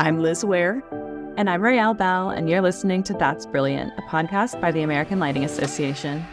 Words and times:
I'm 0.00 0.18
Liz 0.18 0.46
Ware. 0.46 0.82
And 1.36 1.50
I'm 1.50 1.60
Rael 1.60 1.92
Bell, 1.92 2.30
and 2.30 2.48
you're 2.48 2.62
listening 2.62 3.02
to 3.02 3.12
That's 3.12 3.44
Brilliant, 3.44 3.92
a 3.98 4.02
podcast 4.08 4.58
by 4.58 4.72
the 4.72 4.80
American 4.80 5.18
Lighting 5.18 5.44
Association. 5.44 6.24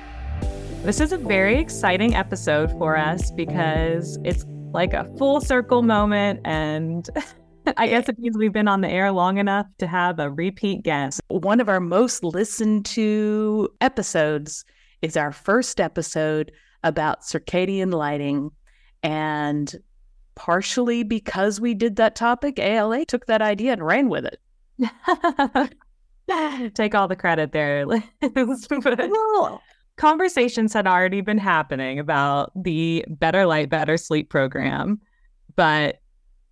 This 0.84 1.02
is 1.02 1.12
a 1.12 1.18
very 1.18 1.60
exciting 1.60 2.16
episode 2.16 2.72
for 2.72 2.96
us 2.96 3.30
because 3.30 4.18
it's 4.24 4.46
like 4.72 4.94
a 4.94 5.04
full 5.18 5.42
circle 5.42 5.82
moment, 5.82 6.40
and 6.46 7.10
I 7.76 7.88
guess 7.88 8.08
it 8.08 8.18
means 8.18 8.38
we've 8.38 8.54
been 8.54 8.70
on 8.70 8.80
the 8.80 8.90
air 8.90 9.12
long 9.12 9.38
enough 9.38 9.66
to 9.80 9.88
have 9.88 10.18
a 10.20 10.32
repeat 10.32 10.84
guest. 10.84 11.20
One 11.28 11.60
of 11.60 11.68
our 11.68 11.82
most 11.82 12.24
listened 12.24 12.86
to 12.86 13.68
episodes 13.82 14.64
is 15.02 15.18
our 15.18 15.34
first 15.34 15.82
episode 15.82 16.54
about 16.86 17.24
circadian 17.24 17.94
lighting. 17.94 18.52
And 19.04 19.76
partially 20.38 21.02
because 21.04 21.60
we 21.60 21.74
did 21.74 21.96
that 21.96 22.16
topic, 22.16 22.60
ALA 22.60 23.04
took 23.06 23.26
that 23.26 23.42
idea 23.42 23.74
and 23.74 23.84
ran 23.84 24.08
with 24.08 24.24
it. 24.26 24.40
Take 26.76 26.94
all 26.94 27.08
the 27.08 27.16
credit 27.16 27.52
there. 27.52 27.86
well, 27.88 29.62
conversations 29.98 30.74
had 30.74 30.86
already 30.86 31.22
been 31.22 31.40
happening 31.40 31.98
about 31.98 32.52
the 32.56 33.04
Better 33.10 33.48
Light, 33.48 33.70
Better 33.70 33.98
Sleep 33.98 34.30
program, 34.30 35.02
but 35.56 36.02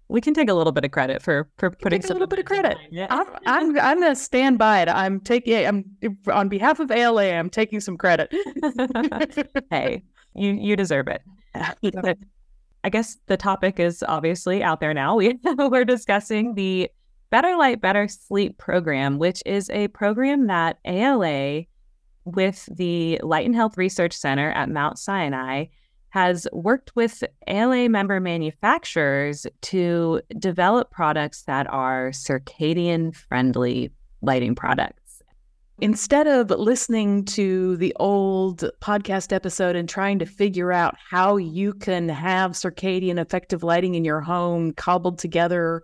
we 0.08 0.20
can 0.22 0.34
take 0.34 0.50
a 0.50 0.54
little 0.54 0.72
bit 0.72 0.86
of 0.86 0.92
credit 0.92 1.22
for 1.22 1.50
for 1.58 1.70
putting 1.70 2.04
a 2.04 2.08
little 2.08 2.28
bit 2.28 2.40
of 2.40 2.46
credit. 2.46 2.78
Yeah, 2.90 3.08
I'm 3.10 3.28
I'm, 3.46 3.80
I'm 3.80 4.00
gonna 4.00 4.16
stand 4.16 4.58
by 4.58 4.82
it. 4.82 4.88
I'm 4.88 5.20
taking 5.20 5.66
I'm 5.66 5.86
on 6.32 6.48
behalf 6.50 6.80
of 6.80 6.90
ALA. 6.90 7.34
I'm 7.34 7.50
taking 7.50 7.80
some 7.80 7.98
credit. 7.98 8.34
hey, 9.70 10.04
you 10.36 10.54
you 10.54 10.76
deserve 10.76 11.08
it. 11.08 11.22
I 12.86 12.90
guess 12.90 13.18
the 13.26 13.36
topic 13.36 13.80
is 13.80 14.04
obviously 14.08 14.62
out 14.62 14.80
there 14.80 14.94
now. 14.94 15.18
We 15.18 15.40
we're 15.58 15.86
discussing 15.86 16.54
the 16.54 16.92
Better 17.32 17.58
Light, 17.58 17.82
Better 17.82 18.08
Sleep 18.08 18.60
program, 18.60 19.18
which 19.18 19.42
is 19.44 19.72
a 19.72 19.88
program 19.88 20.46
that 20.48 20.78
ALA 20.86 21.64
with 22.26 22.70
the 22.72 23.20
Light 23.24 23.48
and 23.48 23.56
Health 23.56 23.76
Research 23.76 24.14
Center 24.14 24.52
at 24.52 24.70
Mount 24.70 25.00
Sinai 25.00 25.66
has 26.10 26.48
worked 26.54 26.96
with 26.96 27.24
ALA 27.48 27.90
member 27.90 28.20
manufacturers 28.20 29.48
to 29.62 30.22
develop 30.38 30.92
products 30.92 31.42
that 31.44 31.66
are 31.72 32.12
circadian 32.12 33.16
friendly 33.16 33.92
lighting 34.22 34.54
products. 34.54 35.05
Instead 35.80 36.26
of 36.26 36.50
listening 36.52 37.26
to 37.26 37.76
the 37.78 37.94
old 38.00 38.64
podcast 38.80 39.34
episode 39.34 39.76
and 39.76 39.90
trying 39.90 40.18
to 40.20 40.26
figure 40.26 40.72
out 40.72 40.96
how 41.10 41.36
you 41.36 41.74
can 41.74 42.08
have 42.08 42.52
circadian 42.52 43.20
effective 43.20 43.62
lighting 43.62 43.96
in 43.96 44.06
your 44.06 44.22
home 44.22 44.72
cobbled 44.72 45.20
together, 45.20 45.84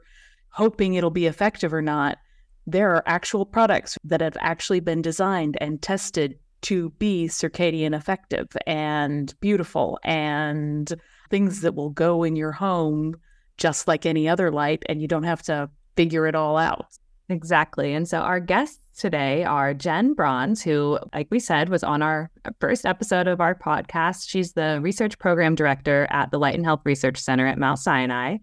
hoping 0.50 0.94
it'll 0.94 1.09
be 1.09 1.25
effective 1.25 1.73
or 1.73 1.81
not, 1.81 2.17
there 2.66 2.95
are 2.95 3.03
actual 3.06 3.45
products 3.45 3.98
that 4.06 4.22
have 4.22 4.38
actually 4.39 4.80
been 4.80 5.02
designed 5.02 5.58
and 5.59 5.81
tested 5.81 6.39
to 6.61 6.92
be 6.92 7.28
circadian 7.28 7.94
effective 7.94 8.48
and 8.66 9.33
beautiful 9.42 10.00
and 10.05 10.94
things 11.30 11.61
that 11.61 11.76
will 11.76 11.89
go 11.89 12.23
in 12.23 12.38
your 12.38 12.53
home 12.53 13.16
just 13.58 13.89
like 13.89 14.05
any 14.05 14.30
other 14.30 14.52
light 14.52 14.83
and 14.88 15.02
you 15.02 15.08
don't 15.08 15.23
have 15.23 15.42
to 15.42 15.70
figure 15.98 16.28
it 16.28 16.36
all 16.36 16.55
out. 16.55 16.86
Exactly. 17.30 17.94
And 17.94 18.08
so 18.08 18.20
our 18.20 18.39
guests 18.39 18.91
today 19.02 19.44
are 19.44 19.74
Jen 19.74 20.14
Brons, 20.14 20.62
who, 20.62 21.00
like 21.12 21.28
we 21.32 21.40
said, 21.40 21.70
was 21.70 21.84
on 21.84 22.04
our 22.04 22.30
first 22.60 22.86
episode 22.86 23.28
of 23.28 23.42
our 23.42 23.56
podcast. 23.56 24.30
She's 24.30 24.54
the 24.54 24.80
research 24.80 25.18
program 25.18 25.56
director 25.56 26.06
at 26.12 26.30
the 26.30 26.38
Light 26.38 26.54
and 26.54 26.64
Health 26.64 26.82
Research 26.86 27.18
Center 27.18 27.48
at 27.48 27.58
Mount 27.58 27.80
Sinai. 27.80 28.38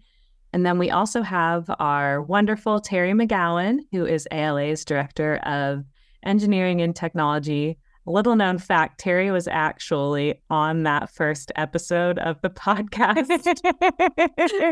And 0.51 0.65
then 0.65 0.77
we 0.77 0.91
also 0.91 1.21
have 1.21 1.71
our 1.79 2.21
wonderful 2.21 2.81
Terry 2.81 3.13
McGowan, 3.13 3.79
who 3.93 4.05
is 4.05 4.27
ALA's 4.31 4.83
director 4.83 5.37
of 5.37 5.85
engineering 6.23 6.81
and 6.81 6.93
technology 6.93 7.77
little 8.11 8.35
known 8.35 8.57
fact 8.57 8.99
Terry 8.99 9.31
was 9.31 9.47
actually 9.47 10.41
on 10.49 10.83
that 10.83 11.09
first 11.09 11.51
episode 11.55 12.19
of 12.19 12.41
the 12.41 12.49
podcast 12.49 13.29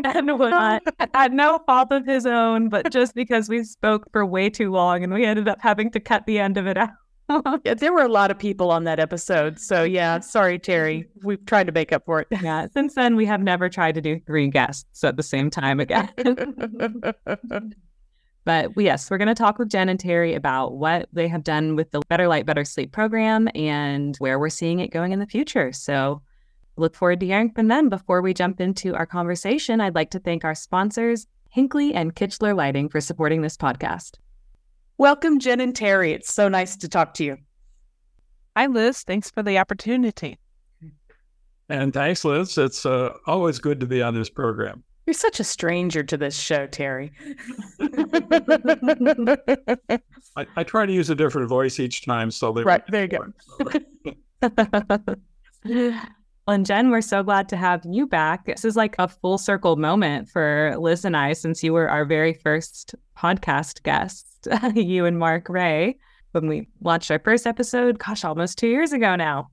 and 0.16 0.40
was 0.40 0.82
at 1.14 1.32
no 1.32 1.60
fault 1.66 1.92
of 1.92 2.06
his 2.06 2.26
own, 2.26 2.70
but 2.70 2.92
just 2.92 3.16
because 3.16 3.50
we 3.50 3.64
spoke 3.64 4.12
for 4.12 4.26
way 4.26 4.50
too 4.50 4.72
long 4.72 5.04
and 5.04 5.14
we 5.14 5.26
ended 5.26 5.48
up 5.48 5.60
having 5.62 5.92
to 5.92 6.00
cut 6.00 6.26
the 6.26 6.40
end 6.40 6.58
of 6.58 6.68
it 6.68 6.78
out. 6.78 6.90
yeah, 7.66 7.74
there 7.74 7.94
were 7.94 8.04
a 8.04 8.08
lot 8.08 8.32
of 8.32 8.40
people 8.40 8.72
on 8.72 8.86
that 8.86 9.00
episode. 9.00 9.60
So, 9.60 9.84
yeah, 9.84 10.20
sorry, 10.22 10.60
Terry. 10.60 11.08
We've 11.24 11.46
tried 11.46 11.68
to 11.68 11.74
make 11.74 11.92
up 11.92 12.06
for 12.06 12.22
it. 12.22 12.28
Yeah. 12.32 12.68
Since 12.74 12.96
then, 12.96 13.16
we 13.16 13.26
have 13.26 13.42
never 13.42 13.70
tried 13.70 13.96
to 13.96 14.02
do 14.02 14.20
three 14.26 14.48
guests 14.48 15.04
at 15.04 15.18
the 15.18 15.24
same 15.24 15.50
time 15.50 15.80
again. 15.80 16.10
But 18.48 18.72
yes, 18.78 19.12
we're 19.12 19.18
going 19.18 19.28
to 19.28 19.36
talk 19.36 19.60
with 19.60 19.68
Jen 19.68 19.90
and 19.90 20.00
Terry 20.00 20.34
about 20.34 20.78
what 20.78 21.10
they 21.12 21.28
have 21.28 21.44
done 21.44 21.76
with 21.76 21.92
the 21.92 22.00
Better 22.08 22.30
Light, 22.30 22.46
Better 22.46 22.64
Sleep 22.64 22.94
program 22.94 23.50
and 23.54 24.16
where 24.20 24.40
we're 24.40 24.48
seeing 24.48 24.80
it 24.80 24.88
going 24.88 25.12
in 25.12 25.20
the 25.20 25.26
future. 25.26 25.74
So 25.74 26.22
look 26.78 26.96
forward 26.96 27.20
to 27.20 27.26
hearing 27.26 27.52
from 27.52 27.68
them. 27.68 27.90
Before 27.90 28.22
we 28.22 28.34
jump 28.34 28.62
into 28.62 28.96
our 28.96 29.06
conversation, 29.06 29.82
I'd 29.82 29.96
like 29.96 30.12
to 30.12 30.20
thank 30.20 30.46
our 30.46 30.56
sponsors, 30.56 31.28
Hinkley 31.54 31.92
and 31.94 32.16
Kichler 32.16 32.56
Lighting, 32.56 32.88
for 32.88 33.02
supporting 33.02 33.42
this 33.42 33.58
podcast. 33.58 34.14
Welcome, 34.98 35.40
Jen 35.40 35.60
and 35.60 35.76
Terry. 35.76 36.14
It's 36.14 36.34
so 36.34 36.48
nice 36.48 36.78
to 36.78 36.88
talk 36.88 37.16
to 37.16 37.26
you. 37.26 37.38
Hi, 38.56 38.68
Liz. 38.68 39.04
Thanks 39.04 39.30
for 39.30 39.44
the 39.44 39.58
opportunity. 39.58 40.40
And 41.68 41.94
thanks, 41.94 42.24
Liz. 42.24 42.58
It's 42.58 42.86
uh, 42.86 43.10
always 43.26 43.60
good 43.60 43.82
to 43.82 43.86
be 43.86 44.02
on 44.02 44.16
this 44.16 44.30
program. 44.30 44.86
You're 45.08 45.14
such 45.14 45.40
a 45.40 45.44
stranger 45.46 46.04
to 46.04 46.18
this 46.18 46.38
show, 46.38 46.68
Terry. 46.68 47.14
I, 50.36 50.46
I, 50.58 50.64
try 50.66 50.86
to 50.86 50.92
use 50.92 51.10
a 51.10 51.16
different 51.16 51.48
voice 51.48 51.80
each 51.80 52.06
time, 52.06 52.30
so 52.30 52.52
they 52.52 52.64
right 52.64 52.84
there 52.88 53.04
you 53.04 53.08
go. 53.08 53.32
and 56.48 56.66
Jen, 56.66 56.90
we're 56.92 57.00
so 57.00 57.24
glad 57.24 57.48
to 57.48 57.56
have 57.56 57.84
you 57.86 58.06
back. 58.06 58.48
This 58.48 58.66
is 58.66 58.76
like 58.76 58.96
a 59.00 59.08
full 59.08 59.38
circle 59.38 59.78
moment 59.78 60.28
for 60.28 60.76
Liz 60.78 61.06
and 61.06 61.16
I, 61.16 61.32
since 61.32 61.64
you 61.64 61.72
were 61.72 61.90
our 61.90 62.04
very 62.04 62.34
first 62.34 62.94
podcast 63.18 63.84
guest, 63.84 64.50
you 64.76 65.06
and 65.06 65.18
Mark 65.18 65.48
Rea, 65.48 65.98
when 66.34 66.50
we 66.50 66.68
launched 66.82 67.12
our 67.12 67.20
first 67.20 67.48
episode. 67.48 67.98
Gosh, 67.98 68.26
almost 68.26 68.58
two 68.58 68.68
years 68.68 68.92
ago 68.92 69.16
now. 69.16 69.52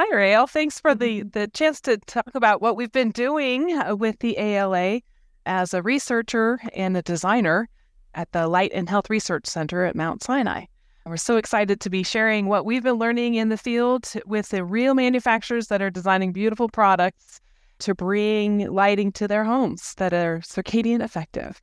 Hi, 0.00 0.14
Rael. 0.14 0.46
Thanks 0.46 0.78
for 0.78 0.94
the, 0.94 1.22
mm-hmm. 1.22 1.30
the 1.30 1.48
chance 1.48 1.80
to 1.80 1.96
talk 1.96 2.32
about 2.34 2.62
what 2.62 2.76
we've 2.76 2.92
been 2.92 3.10
doing 3.10 3.76
uh, 3.76 3.96
with 3.96 4.20
the 4.20 4.38
ALA 4.38 5.00
as 5.44 5.74
a 5.74 5.82
researcher 5.82 6.60
and 6.72 6.96
a 6.96 7.02
designer 7.02 7.68
at 8.14 8.30
the 8.30 8.46
Light 8.46 8.70
and 8.72 8.88
Health 8.88 9.10
Research 9.10 9.46
Center 9.46 9.84
at 9.84 9.96
Mount 9.96 10.22
Sinai. 10.22 10.66
we're 11.04 11.16
so 11.16 11.36
excited 11.36 11.80
to 11.80 11.90
be 11.90 12.04
sharing 12.04 12.46
what 12.46 12.64
we've 12.64 12.84
been 12.84 12.94
learning 12.94 13.34
in 13.34 13.48
the 13.48 13.56
field 13.56 14.06
with 14.24 14.50
the 14.50 14.64
real 14.64 14.94
manufacturers 14.94 15.66
that 15.66 15.82
are 15.82 15.90
designing 15.90 16.32
beautiful 16.32 16.68
products 16.68 17.40
to 17.80 17.92
bring 17.92 18.70
lighting 18.70 19.10
to 19.12 19.26
their 19.26 19.42
homes 19.42 19.94
that 19.96 20.12
are 20.12 20.38
circadian 20.38 21.02
effective. 21.02 21.60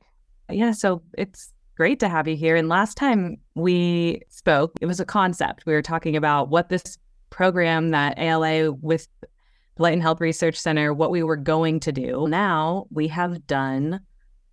Yeah, 0.50 0.72
so 0.72 1.00
it's 1.16 1.54
great 1.74 2.00
to 2.00 2.08
have 2.10 2.28
you 2.28 2.36
here. 2.36 2.54
And 2.54 2.68
last 2.68 2.98
time 2.98 3.38
we 3.54 4.20
spoke, 4.28 4.72
it 4.82 4.86
was 4.86 5.00
a 5.00 5.06
concept. 5.06 5.64
We 5.64 5.72
were 5.72 5.80
talking 5.80 6.16
about 6.16 6.50
what 6.50 6.68
this 6.68 6.98
program 7.30 7.90
that 7.90 8.18
ALA 8.18 8.72
with 8.72 9.08
Light 9.78 9.92
and 9.92 10.02
Health 10.02 10.20
Research 10.20 10.58
Center, 10.58 10.94
what 10.94 11.10
we 11.10 11.22
were 11.22 11.36
going 11.36 11.80
to 11.80 11.92
do. 11.92 12.26
Now 12.28 12.86
we 12.90 13.08
have 13.08 13.46
done 13.46 14.00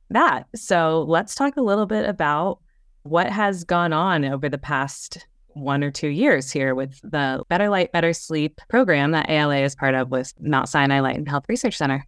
that. 0.10 0.48
So 0.56 1.06
let's 1.08 1.36
talk 1.36 1.56
a 1.58 1.62
little 1.62 1.86
bit 1.86 2.08
about 2.08 2.60
what 3.04 3.30
has 3.30 3.64
gone 3.64 3.94
on 3.94 4.26
over 4.26 4.50
the 4.50 4.58
past 4.58 5.26
one 5.50 5.84
or 5.84 5.92
two 5.92 6.08
years 6.08 6.52
here 6.52 6.74
with 6.76 7.00
the 7.04 7.44
Better 7.48 7.70
Light, 7.70 7.92
Better 7.92 8.14
Sleep 8.14 8.60
program 8.70 9.12
that 9.12 9.30
ALA 9.30 9.60
is 9.60 9.76
part 9.76 9.94
of 9.94 10.10
with 10.10 10.34
Mount 10.40 10.68
Sinai 10.68 11.00
Light 11.00 11.18
and 11.18 11.30
Health 11.30 11.46
Research 11.48 11.78
Center. 11.78 12.06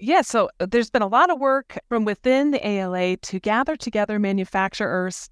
Yeah, 0.00 0.22
so 0.22 0.48
there's 0.58 0.90
been 0.90 1.02
a 1.02 1.08
lot 1.08 1.30
of 1.30 1.40
work 1.40 1.78
from 1.88 2.04
within 2.04 2.50
the 2.50 2.66
ALA 2.66 3.16
to 3.16 3.40
gather 3.40 3.76
together 3.76 4.18
manufacturers 4.18 5.28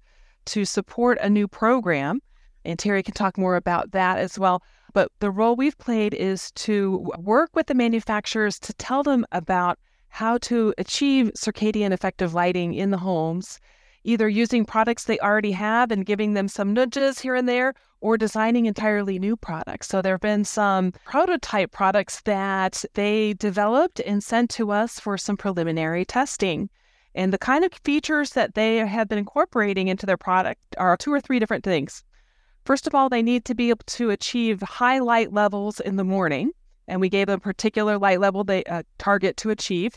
to 0.47 0.65
support 0.65 1.17
a 1.21 1.29
new 1.29 1.47
program. 1.47 2.21
And 2.65 2.77
Terry 2.77 3.03
can 3.03 3.13
talk 3.13 3.37
more 3.37 3.55
about 3.55 3.91
that 3.91 4.17
as 4.17 4.37
well. 4.37 4.61
But 4.93 5.11
the 5.19 5.31
role 5.31 5.55
we've 5.55 5.77
played 5.77 6.13
is 6.13 6.51
to 6.51 7.09
work 7.17 7.51
with 7.55 7.67
the 7.67 7.75
manufacturers 7.75 8.59
to 8.59 8.73
tell 8.73 9.03
them 9.03 9.25
about 9.31 9.79
how 10.09 10.37
to 10.39 10.73
achieve 10.77 11.31
circadian 11.35 11.91
effective 11.91 12.33
lighting 12.33 12.73
in 12.73 12.91
the 12.91 12.97
homes, 12.97 13.59
either 14.03 14.27
using 14.27 14.65
products 14.65 15.03
they 15.03 15.19
already 15.19 15.51
have 15.51 15.91
and 15.91 16.05
giving 16.05 16.33
them 16.33 16.47
some 16.47 16.73
nudges 16.73 17.19
here 17.19 17.35
and 17.35 17.47
there, 17.47 17.73
or 17.99 18.17
designing 18.17 18.65
entirely 18.65 19.19
new 19.19 19.35
products. 19.35 19.87
So 19.87 20.01
there 20.01 20.13
have 20.13 20.21
been 20.21 20.45
some 20.45 20.93
prototype 21.05 21.71
products 21.71 22.21
that 22.21 22.85
they 22.93 23.33
developed 23.33 23.99
and 23.99 24.23
sent 24.23 24.49
to 24.51 24.71
us 24.71 24.99
for 24.99 25.17
some 25.17 25.37
preliminary 25.37 26.05
testing. 26.05 26.69
And 27.15 27.33
the 27.33 27.37
kind 27.39 27.63
of 27.63 27.73
features 27.83 28.31
that 28.31 28.53
they 28.53 28.77
have 28.77 29.09
been 29.09 29.17
incorporating 29.17 29.87
into 29.87 30.05
their 30.05 30.17
product 30.17 30.61
are 30.77 30.95
two 30.95 31.11
or 31.11 31.19
three 31.19 31.39
different 31.39 31.63
things. 31.63 32.03
First 32.67 32.85
of 32.85 32.93
all, 32.93 33.07
they 33.07 33.23
need 33.23 33.45
to 33.45 33.55
be 33.55 33.69
able 33.69 33.85
to 33.85 34.09
achieve 34.09 34.61
high 34.61 34.99
light 34.99 35.31
levels 35.31 35.79
in 35.79 35.95
the 35.95 36.03
morning, 36.03 36.51
and 36.85 36.99
we 36.99 37.07
gave 37.07 37.27
them 37.27 37.37
a 37.37 37.39
particular 37.39 37.97
light 37.97 38.19
level 38.19 38.43
they 38.43 38.65
uh, 38.65 38.83
target 38.97 39.37
to 39.37 39.51
achieve. 39.51 39.93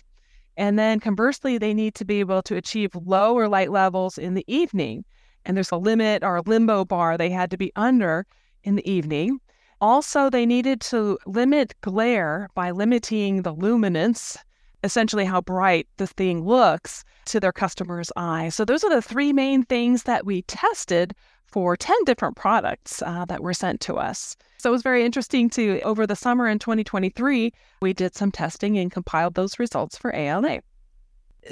And 0.56 0.78
then 0.78 1.00
conversely, 1.00 1.58
they 1.58 1.74
need 1.74 1.96
to 1.96 2.04
be 2.04 2.20
able 2.20 2.42
to 2.42 2.54
achieve 2.54 2.94
lower 2.94 3.48
light 3.48 3.72
levels 3.72 4.18
in 4.18 4.34
the 4.34 4.44
evening. 4.46 5.04
And 5.44 5.56
there's 5.56 5.72
a 5.72 5.76
limit 5.78 6.22
or 6.22 6.36
a 6.36 6.42
limbo 6.42 6.84
bar 6.84 7.18
they 7.18 7.28
had 7.28 7.50
to 7.50 7.56
be 7.56 7.72
under 7.74 8.24
in 8.62 8.76
the 8.76 8.88
evening. 8.88 9.40
Also, 9.80 10.30
they 10.30 10.46
needed 10.46 10.80
to 10.82 11.18
limit 11.26 11.74
glare 11.80 12.48
by 12.54 12.70
limiting 12.70 13.42
the 13.42 13.52
luminance, 13.52 14.38
essentially 14.84 15.24
how 15.24 15.40
bright 15.40 15.88
the 15.96 16.06
thing 16.06 16.44
looks 16.44 17.02
to 17.24 17.40
their 17.40 17.50
customer's 17.50 18.12
eye. 18.14 18.48
So, 18.48 18.64
those 18.64 18.84
are 18.84 18.94
the 18.94 19.02
three 19.02 19.32
main 19.32 19.64
things 19.64 20.04
that 20.04 20.24
we 20.24 20.42
tested 20.42 21.16
for 21.50 21.76
10 21.76 21.96
different 22.04 22.36
products 22.36 23.02
uh, 23.02 23.24
that 23.26 23.42
were 23.42 23.54
sent 23.54 23.80
to 23.82 23.96
us. 23.96 24.36
So, 24.58 24.70
it 24.70 24.72
was 24.72 24.82
very 24.82 25.04
interesting 25.04 25.48
to, 25.50 25.80
over 25.82 26.06
the 26.06 26.16
summer 26.16 26.46
in 26.46 26.58
2023, 26.58 27.52
we 27.82 27.92
did 27.92 28.14
some 28.14 28.30
testing 28.30 28.78
and 28.78 28.90
compiled 28.90 29.34
those 29.34 29.58
results 29.58 29.96
for 29.96 30.14
ALA. 30.14 30.60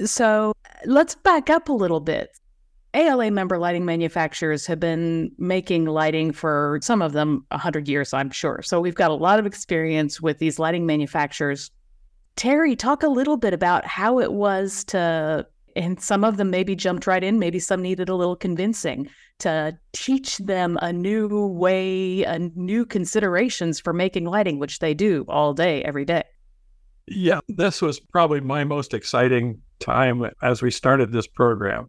So, 0.05 0.53
let's 0.85 1.15
back 1.15 1.51
up 1.51 1.69
a 1.69 1.73
little 1.73 2.01
bit. 2.01 2.31
ALA 2.95 3.31
member 3.31 3.59
lighting 3.59 3.85
manufacturers 3.85 4.67
have 4.67 4.81
been 4.81 5.31
making 5.39 5.85
lighting 5.85 6.33
for 6.33 6.79
some 6.83 7.03
of 7.03 7.13
them 7.13 7.45
100 7.51 7.87
years, 7.87 8.15
I'm 8.15 8.31
sure. 8.31 8.63
So 8.63 8.81
we've 8.81 8.95
got 8.95 9.11
a 9.11 9.15
lot 9.15 9.39
of 9.39 9.47
experience 9.47 10.21
with 10.21 10.39
these 10.39 10.59
lighting 10.59 10.87
manufacturers. 10.87 11.71
Terry, 12.37 12.75
talk 12.77 13.03
a 13.03 13.09
little 13.09 13.37
bit 13.37 13.53
about 13.53 13.85
how 13.85 14.21
it 14.21 14.33
was 14.33 14.85
to, 14.85 15.47
and 15.79 16.01
some 16.01 16.25
of 16.25 16.37
them 16.37 16.51
maybe 16.51 16.77
jumped 16.77 17.07
right 17.07 17.25
in, 17.25 17.39
maybe 17.39 17.59
some 17.59 17.81
needed 17.81 18.09
a 18.09 18.15
little 18.15 18.37
convincing 18.37 19.09
to 19.39 19.79
teach 19.93 20.39
them 20.39 20.79
a 20.83 20.93
new 20.93 21.47
way, 21.47 22.25
a 22.25 22.39
new 22.39 22.85
considerations 22.85 23.81
for 23.81 23.93
making 23.93 24.25
lighting, 24.25 24.59
which 24.59 24.81
they 24.81 24.93
do 24.93 25.25
all 25.29 25.55
day, 25.55 25.83
every 25.85 26.05
day. 26.05 26.25
Yeah, 27.07 27.41
this 27.49 27.81
was 27.81 28.01
probably 28.01 28.41
my 28.41 28.65
most 28.65 28.93
exciting 28.93 29.63
time 29.79 30.29
as 30.43 30.61
we 30.61 30.71
started 30.71 31.13
this 31.13 31.27
program 31.27 31.89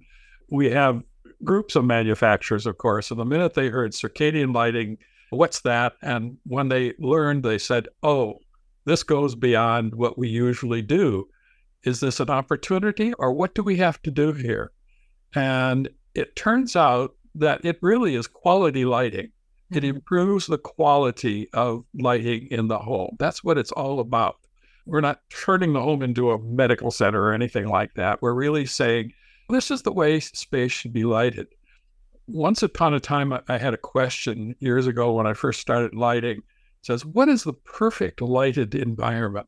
we 0.51 0.69
have 0.71 1.03
groups 1.43 1.75
of 1.75 1.85
manufacturers, 1.85 2.65
of 2.65 2.77
course. 2.77 3.11
And 3.11 3.19
the 3.19 3.25
minute 3.25 3.53
they 3.53 3.69
heard 3.69 3.91
circadian 3.91 4.53
lighting, 4.53 4.97
what's 5.29 5.61
that? 5.61 5.93
And 6.01 6.37
when 6.45 6.69
they 6.69 6.93
learned, 6.99 7.43
they 7.43 7.57
said, 7.57 7.87
oh, 8.03 8.39
this 8.85 9.03
goes 9.03 9.35
beyond 9.35 9.95
what 9.95 10.17
we 10.17 10.27
usually 10.27 10.81
do. 10.81 11.27
Is 11.83 11.99
this 11.99 12.19
an 12.19 12.29
opportunity 12.29 13.13
or 13.13 13.33
what 13.33 13.55
do 13.55 13.63
we 13.63 13.77
have 13.77 14.01
to 14.03 14.11
do 14.11 14.33
here? 14.33 14.71
And 15.33 15.89
it 16.13 16.35
turns 16.35 16.75
out 16.75 17.15
that 17.35 17.63
it 17.63 17.77
really 17.81 18.15
is 18.15 18.27
quality 18.27 18.85
lighting. 18.85 19.31
It 19.71 19.83
mm-hmm. 19.83 19.97
improves 19.97 20.47
the 20.47 20.57
quality 20.57 21.47
of 21.53 21.85
lighting 21.93 22.47
in 22.51 22.67
the 22.67 22.79
home. 22.79 23.15
That's 23.19 23.43
what 23.43 23.57
it's 23.57 23.71
all 23.71 23.99
about. 23.99 24.37
We're 24.85 25.01
not 25.01 25.21
turning 25.29 25.73
the 25.73 25.81
home 25.81 26.01
into 26.01 26.31
a 26.31 26.39
medical 26.39 26.89
center 26.89 27.23
or 27.23 27.33
anything 27.33 27.67
like 27.67 27.93
that. 27.93 28.21
We're 28.21 28.33
really 28.33 28.65
saying, 28.65 29.13
this 29.49 29.71
is 29.71 29.83
the 29.83 29.91
way 29.91 30.19
space 30.19 30.71
should 30.71 30.93
be 30.93 31.03
lighted. 31.03 31.47
Once 32.27 32.61
upon 32.61 32.93
a 32.93 32.99
time, 32.99 33.33
I 33.47 33.57
had 33.57 33.73
a 33.73 33.77
question 33.77 34.55
years 34.59 34.87
ago 34.87 35.13
when 35.13 35.27
I 35.27 35.33
first 35.33 35.59
started 35.59 35.95
lighting. 35.95 36.37
It 36.37 36.43
says, 36.85 37.05
What 37.05 37.29
is 37.29 37.43
the 37.43 37.53
perfect 37.53 38.21
lighted 38.21 38.75
environment? 38.75 39.47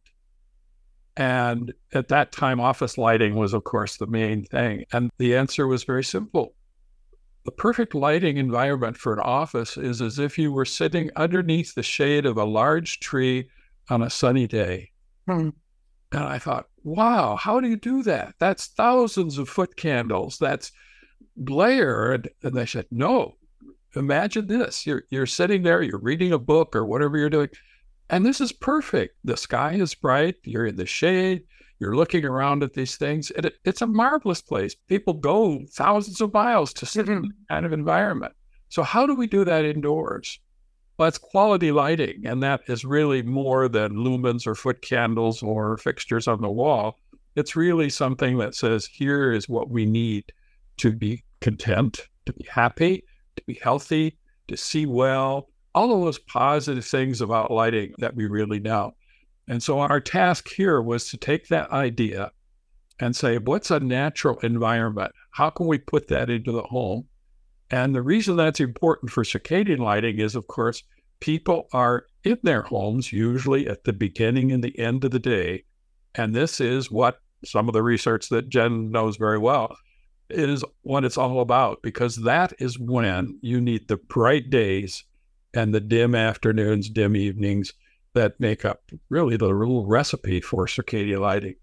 And 1.18 1.74
at 1.94 2.08
that 2.08 2.31
time, 2.31 2.60
office 2.60 2.98
lighting 2.98 3.36
was, 3.36 3.54
of 3.54 3.63
course, 3.63 3.98
the 3.98 4.08
main 4.08 4.46
thing. 4.46 4.86
And 4.94 5.12
the 5.18 5.36
answer 5.36 5.68
was 5.68 5.84
very 5.84 6.04
simple. 6.04 6.56
The 7.44 7.52
perfect 7.52 7.96
lighting 7.96 8.38
environment 8.38 8.98
for 8.98 9.13
an 9.13 9.19
office 9.19 9.75
is 9.75 10.02
as 10.02 10.19
if 10.19 10.38
you 10.38 10.52
were 10.52 10.66
sitting 10.66 11.10
underneath 11.16 11.74
the 11.75 11.84
shade 11.84 12.25
of 12.25 12.38
a 12.38 12.46
large 12.46 13.00
tree 13.00 13.50
on 13.90 14.04
a 14.04 14.10
sunny 14.10 14.48
day. 14.48 14.92
Hmm. 15.28 15.50
And 16.13 16.24
I 16.24 16.40
thought, 16.40 16.68
wow, 16.84 17.36
how 17.36 17.60
do 17.60 17.68
you 17.68 17.78
do 17.78 18.04
that? 18.04 18.36
That's 18.40 18.68
thousands 18.68 19.38
of 19.38 19.50
foot 19.50 19.75
candles. 19.75 20.38
That's 20.38 20.72
glare. 21.44 22.13
And, 22.13 22.30
and 22.44 22.54
they 22.54 22.66
said, 22.66 22.86
no, 22.92 23.36
imagine 23.96 24.48
this. 24.48 24.86
You're, 24.86 25.04
you're 25.10 25.25
sitting 25.25 25.63
there, 25.63 25.81
you're 25.81 26.00
reading 26.00 26.34
a 26.34 26.40
book 26.40 26.75
or 26.75 26.86
whatever 26.86 27.18
you're 27.18 27.30
doing. 27.30 27.50
And 28.12 28.25
this 28.25 28.42
is 28.42 28.52
perfect. 28.52 29.16
The 29.24 29.38
sky 29.38 29.75
is 29.75 29.96
bright. 29.96 30.36
You're 30.44 30.68
in 30.68 30.75
the 30.75 30.86
shade. 30.86 31.44
You're 31.80 31.96
looking 31.96 32.25
around 32.25 32.62
at 32.62 32.74
these 32.74 32.98
things. 32.98 33.31
And 33.31 33.46
it, 33.46 33.54
it's 33.63 33.81
a 33.81 33.88
marvelous 33.88 34.42
place. 34.42 34.75
People 34.75 35.13
go 35.13 35.62
thousands 35.72 36.19
of 36.19 36.34
miles 36.34 36.74
to 36.74 36.86
sit 36.86 37.08
in 37.08 37.19
mm-hmm. 37.19 37.28
that 37.28 37.48
kind 37.50 37.66
of 37.66 37.72
environment. 37.72 38.34
So, 38.68 38.84
how 38.84 39.08
do 39.08 39.16
we 39.16 39.28
do 39.28 39.46
that 39.46 39.66
indoors? 39.66 40.40
Well, 40.98 41.08
it's 41.08 41.18
quality 41.18 41.72
lighting, 41.72 42.24
and 42.25 42.44
that 42.44 42.62
is 42.68 42.86
really 42.86 43.24
more 43.24 43.68
than 43.68 43.96
lumens 43.96 44.46
or 44.46 44.56
foot 44.56 44.81
candles 44.81 45.42
or 45.42 45.78
fixtures 45.78 46.28
on 46.28 46.42
the 46.42 46.52
wall. 46.52 47.00
It's 47.36 47.56
really 47.56 47.90
something 47.90 48.38
that 48.38 48.56
says, 48.56 48.86
here 48.86 49.31
is 49.31 49.50
what 49.50 49.69
we 49.69 49.86
need 49.86 50.25
to 50.78 50.92
be 50.92 51.24
content, 51.40 52.08
to 52.25 52.34
be 52.34 52.46
happy, 52.48 53.04
to 53.38 53.44
be 53.48 53.58
healthy, 53.63 54.18
to 54.48 54.58
see 54.58 54.86
well, 54.86 55.48
all 55.73 55.94
of 55.94 56.01
those 56.01 56.19
positive 56.19 56.85
things 56.85 57.21
about 57.21 57.51
lighting 57.51 57.94
that 58.00 58.15
we 58.15 58.25
really 58.25 58.59
know. 58.59 58.94
And 59.47 59.62
so 59.62 59.79
our 59.79 60.00
task 60.00 60.50
here 60.50 60.81
was 60.81 61.09
to 61.09 61.18
take 61.18 61.47
that 61.47 61.71
idea 61.71 62.31
and 63.00 63.15
say, 63.15 63.38
what's 63.38 63.71
a 63.71 63.79
natural 63.79 64.39
environment? 64.39 65.12
How 65.31 65.50
can 65.50 65.68
we 65.68 65.77
put 65.77 66.07
that 66.09 66.29
into 66.29 66.51
the 66.51 66.63
home? 66.63 67.06
And 67.69 67.95
the 67.95 68.01
reason 68.01 68.35
that's 68.35 68.59
important 68.59 69.12
for 69.12 69.23
circadian 69.23 69.79
lighting 69.79 70.19
is, 70.19 70.35
of 70.35 70.47
course, 70.47 70.83
people 71.19 71.68
are 71.74 72.06
in 72.24 72.38
their 72.44 72.62
homes 72.63 73.12
usually 73.12 73.67
at 73.67 73.85
the 73.85 73.94
beginning 73.94 74.51
and 74.51 74.63
the 74.63 74.77
end 74.77 75.03
of 75.03 75.12
the 75.12 75.19
day. 75.19 75.63
And 76.15 76.35
this 76.35 76.59
is 76.59 76.91
what 76.91 77.21
some 77.45 77.67
of 77.67 77.74
the 77.74 77.81
research 77.81 78.29
that 78.29 78.50
Jen 78.50 78.91
knows 78.91 79.17
very 79.17 79.38
well 79.38 79.75
is 80.29 80.63
what 80.83 81.03
it's 81.03 81.17
all 81.17 81.41
about, 81.41 81.81
because 81.81 82.17
that 82.17 82.53
is 82.59 82.77
when 82.77 83.39
you 83.41 83.59
need 83.59 83.88
the 83.88 83.97
bright 83.97 84.50
days 84.50 85.03
and 85.53 85.74
the 85.74 85.80
dim 85.80 86.15
afternoons, 86.15 86.89
dim 86.89 87.15
evenings 87.15 87.74
that 88.13 88.39
make 88.39 88.65
up 88.65 88.81
really 89.09 89.38
the 89.38 89.53
real 89.53 89.86
recipe 89.86 90.42
for 90.42 90.65
circadian 90.65 91.19
lighting. 91.19 91.56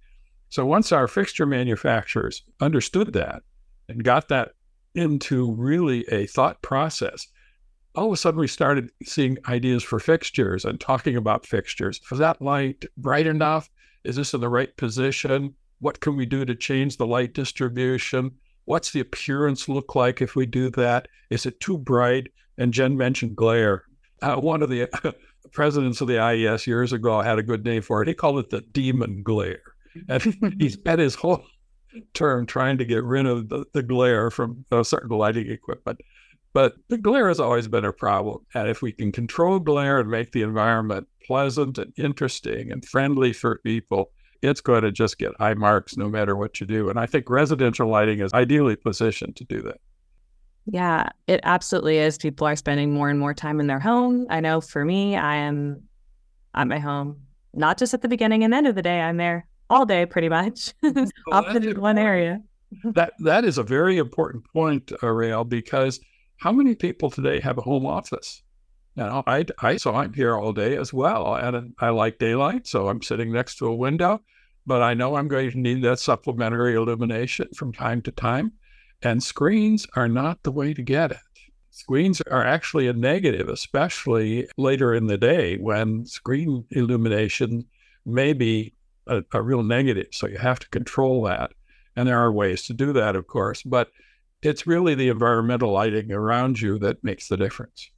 So 0.49 0.65
once 0.65 0.93
our 0.93 1.09
fixture 1.09 1.47
manufacturers 1.47 2.43
understood 2.61 3.13
that 3.13 3.43
and 3.89 4.03
got 4.03 4.29
that 4.29 4.53
into 4.95 5.53
really 5.53 6.05
a 6.09 6.27
thought 6.27 6.63
process, 6.63 7.29
all 7.95 8.07
of 8.07 8.13
a 8.13 8.17
sudden 8.17 8.41
we 8.41 8.47
started 8.47 8.91
seeing 9.05 9.39
ideas 9.49 9.83
for 9.83 9.99
fixtures 9.99 10.65
and 10.65 10.81
talking 10.81 11.17
about 11.17 11.47
fixtures. 11.47 12.01
Is 12.11 12.19
that 12.19 12.41
light 12.41 12.85
bright 12.97 13.27
enough? 13.27 13.69
Is 14.05 14.17
this 14.17 14.33
in 14.33 14.41
the 14.41 14.49
right 14.49 14.75
position? 14.77 15.55
What 15.81 16.01
can 16.01 16.17
we 16.17 16.25
do 16.25 16.45
to 16.45 16.55
change 16.55 16.97
the 16.97 17.07
light 17.07 17.35
distribution? 17.35 18.33
What's 18.65 18.91
the 18.91 19.01
appearance 19.01 19.69
look 19.69 19.95
like 19.95 20.23
if 20.23 20.35
we 20.35 20.47
do 20.47 20.71
that? 20.71 21.09
Is 21.31 21.47
it 21.47 21.61
too 21.61 21.77
bright? 21.77 22.29
And 22.59 22.73
Jen 22.73 22.97
mentioned 22.97 23.37
glare. 23.37 23.85
Uh, 24.21 24.37
one 24.37 24.63
of 24.63 24.69
the 24.69 24.89
presidents 25.53 26.01
of 26.01 26.09
the 26.09 26.19
IES 26.19 26.67
years 26.67 26.93
ago 26.93 27.21
had 27.21 27.39
a 27.39 27.43
good 27.43 27.65
name 27.65 27.83
for 27.83 28.03
it. 28.03 28.09
He 28.09 28.15
called 28.15 28.39
it 28.41 28.51
the 28.51 28.61
demon 28.61 29.23
glare. 29.23 29.63
And 30.09 30.55
he 30.59 30.69
spent 30.69 31.01
his 31.01 31.15
whole 31.15 31.45
term 32.15 32.47
trying 32.47 32.79
to 32.79 32.85
get 32.85 33.05
rid 33.05 33.27
of 33.27 33.49
the, 33.49 33.65
the 33.73 33.83
glare 33.83 34.31
from 34.31 34.65
certain 34.83 35.17
lighting 35.17 35.51
equipment. 35.51 36.01
But 36.53 36.75
the 36.89 36.99
glare 36.99 37.29
has 37.29 37.41
always 37.41 37.69
been 37.69 37.85
a 37.85 37.93
problem. 37.93 38.45
And 38.55 38.69
if 38.69 38.83
we 38.83 38.93
can 38.93 39.13
control 39.13 39.59
glare 39.59 40.01
and 40.01 40.11
make 40.11 40.33
the 40.33 40.43
environment 40.43 41.07
pleasant 41.25 41.79
and 41.79 41.93
interesting 41.97 42.73
and 42.73 42.85
friendly 42.85 43.33
for 43.33 43.61
people, 43.65 44.11
it's 44.43 44.61
going 44.61 44.83
to 44.83 44.93
just 44.93 45.19
get 45.19 45.33
high 45.39 45.55
marks 45.55 45.97
no 45.97 46.09
matter 46.09 46.37
what 46.37 46.61
you 46.61 46.67
do. 46.67 46.89
And 46.89 46.99
I 46.99 47.07
think 47.07 47.29
residential 47.29 47.89
lighting 47.89 48.21
is 48.21 48.33
ideally 48.33 48.77
positioned 48.77 49.37
to 49.37 49.45
do 49.45 49.63
that. 49.63 49.81
Yeah, 50.71 51.09
it 51.27 51.41
absolutely 51.45 51.97
is. 51.99 52.19
People 52.19 52.47
are 52.47 52.57
spending 52.57 52.93
more 52.93 53.09
and 53.09 53.19
more 53.19 53.33
time 53.33 53.59
in 53.59 53.67
their 53.67 53.81
home. 53.81 54.27
I 54.29 54.41
know 54.41 54.61
for 54.61 54.85
me, 54.85 55.17
I 55.17 55.37
am 55.37 55.83
at 56.55 56.69
my 56.69 56.79
home, 56.79 57.23
not 57.55 57.79
just 57.79 57.95
at 57.95 58.03
the 58.03 58.09
beginning 58.09 58.45
and 58.45 58.53
end 58.53 58.67
of 58.67 58.75
the 58.75 58.83
day. 58.83 59.01
I'm 59.01 59.17
there 59.17 59.47
all 59.71 59.87
day 59.87 60.05
pretty 60.05 60.29
much, 60.29 60.75
opposite 61.33 61.65
in 61.65 61.81
one 61.81 61.97
area. 61.97 62.43
that 62.85 63.15
that 63.21 63.45
is 63.45 63.57
a 63.57 63.63
very 63.63 63.97
important 63.97 64.45
point, 64.53 64.93
uh, 64.93 65.07
Ariel, 65.07 65.45
because 65.45 66.01
how 66.37 66.53
many 66.53 66.75
people 66.75 67.11
today 67.11 67.41
have 67.41 67.57
a 67.57 67.63
home 67.63 67.87
office? 67.87 68.43
Now, 68.95 69.23
I, 69.27 69.47
I 69.61 69.77
so 69.79 69.95
I'm 69.95 70.13
here 70.13 70.37
all 70.37 70.53
day 70.53 70.77
as 70.77 70.93
well, 70.93 71.35
and 71.35 71.75
I 71.79 71.89
like 71.91 72.19
daylight, 72.19 72.67
so 72.67 72.89
I'm 72.89 73.01
sitting 73.01 73.33
next 73.33 73.57
to 73.59 73.67
a 73.67 73.75
window. 73.75 74.21
But 74.67 74.83
I 74.83 74.93
know 74.93 75.17
I'm 75.17 75.29
going 75.29 75.51
to 75.51 75.59
need 75.59 75.83
that 75.85 75.99
supplementary 75.99 76.75
illumination 76.75 77.49
from 77.55 77.73
time 77.73 78.03
to 78.03 78.11
time, 78.11 78.53
and 79.03 79.23
screens 79.23 79.87
are 79.95 80.09
not 80.09 80.43
the 80.43 80.53
way 80.53 80.75
to 80.75 80.83
get 80.83 81.13
it. 81.13 81.19
Screens 81.71 82.21
are 82.23 82.45
actually 82.45 82.89
a 82.89 82.93
negative, 82.93 83.49
especially 83.49 84.49
later 84.57 84.95
in 84.95 85.07
the 85.07 85.19
day 85.19 85.57
when 85.59 86.05
screen 86.07 86.65
illumination 86.73 87.65
may 88.05 88.33
be 88.33 88.75
a, 89.07 89.23
a 89.33 89.41
real 89.41 89.63
negative. 89.63 90.09
So 90.11 90.27
you 90.27 90.39
have 90.39 90.59
to 90.59 90.69
control 90.71 91.23
that, 91.25 91.53
and 91.95 92.09
there 92.09 92.19
are 92.19 92.33
ways 92.33 92.65
to 92.67 92.75
do 92.75 92.93
that, 92.95 93.15
of 93.15 93.29
course, 93.29 93.63
but 93.63 93.91
it's 94.43 94.67
really 94.67 94.95
the 94.95 95.09
environmental 95.09 95.73
lighting 95.73 96.11
around 96.11 96.61
you 96.61 96.79
that 96.81 97.03
makes 97.05 97.29
the 97.29 97.37
difference. 97.37 97.91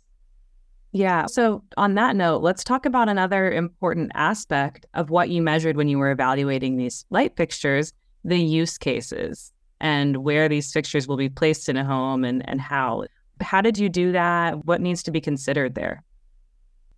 Yeah. 0.93 1.27
So, 1.27 1.63
on 1.77 1.95
that 1.95 2.17
note, 2.17 2.43
let's 2.43 2.65
talk 2.65 2.85
about 2.85 3.09
another 3.09 3.51
important 3.51 4.11
aspect 4.15 4.87
of 4.95 5.09
what 5.09 5.29
you 5.29 5.41
measured 5.41 5.77
when 5.77 5.89
you 5.89 5.99
were 5.99 6.11
evaluating 6.11 6.77
these 6.77 7.05
light 7.11 7.37
fixtures, 7.37 7.93
the 8.25 8.39
use 8.39 8.77
cases 8.77 9.53
and 9.81 10.19
where 10.19 10.49
these 10.49 10.73
fixtures 10.73 11.09
will 11.09 11.17
be 11.17 11.29
placed 11.29 11.69
in 11.69 11.77
a 11.77 11.85
home 11.85 12.25
and, 12.25 12.49
and 12.49 12.61
how. 12.61 13.05
How 13.41 13.61
did 13.61 13.79
you 13.79 13.89
do 13.89 14.13
that? 14.13 14.67
What 14.67 14.81
needs 14.81 15.03
to 15.05 15.11
be 15.11 15.21
considered 15.21 15.75
there? 15.75 16.03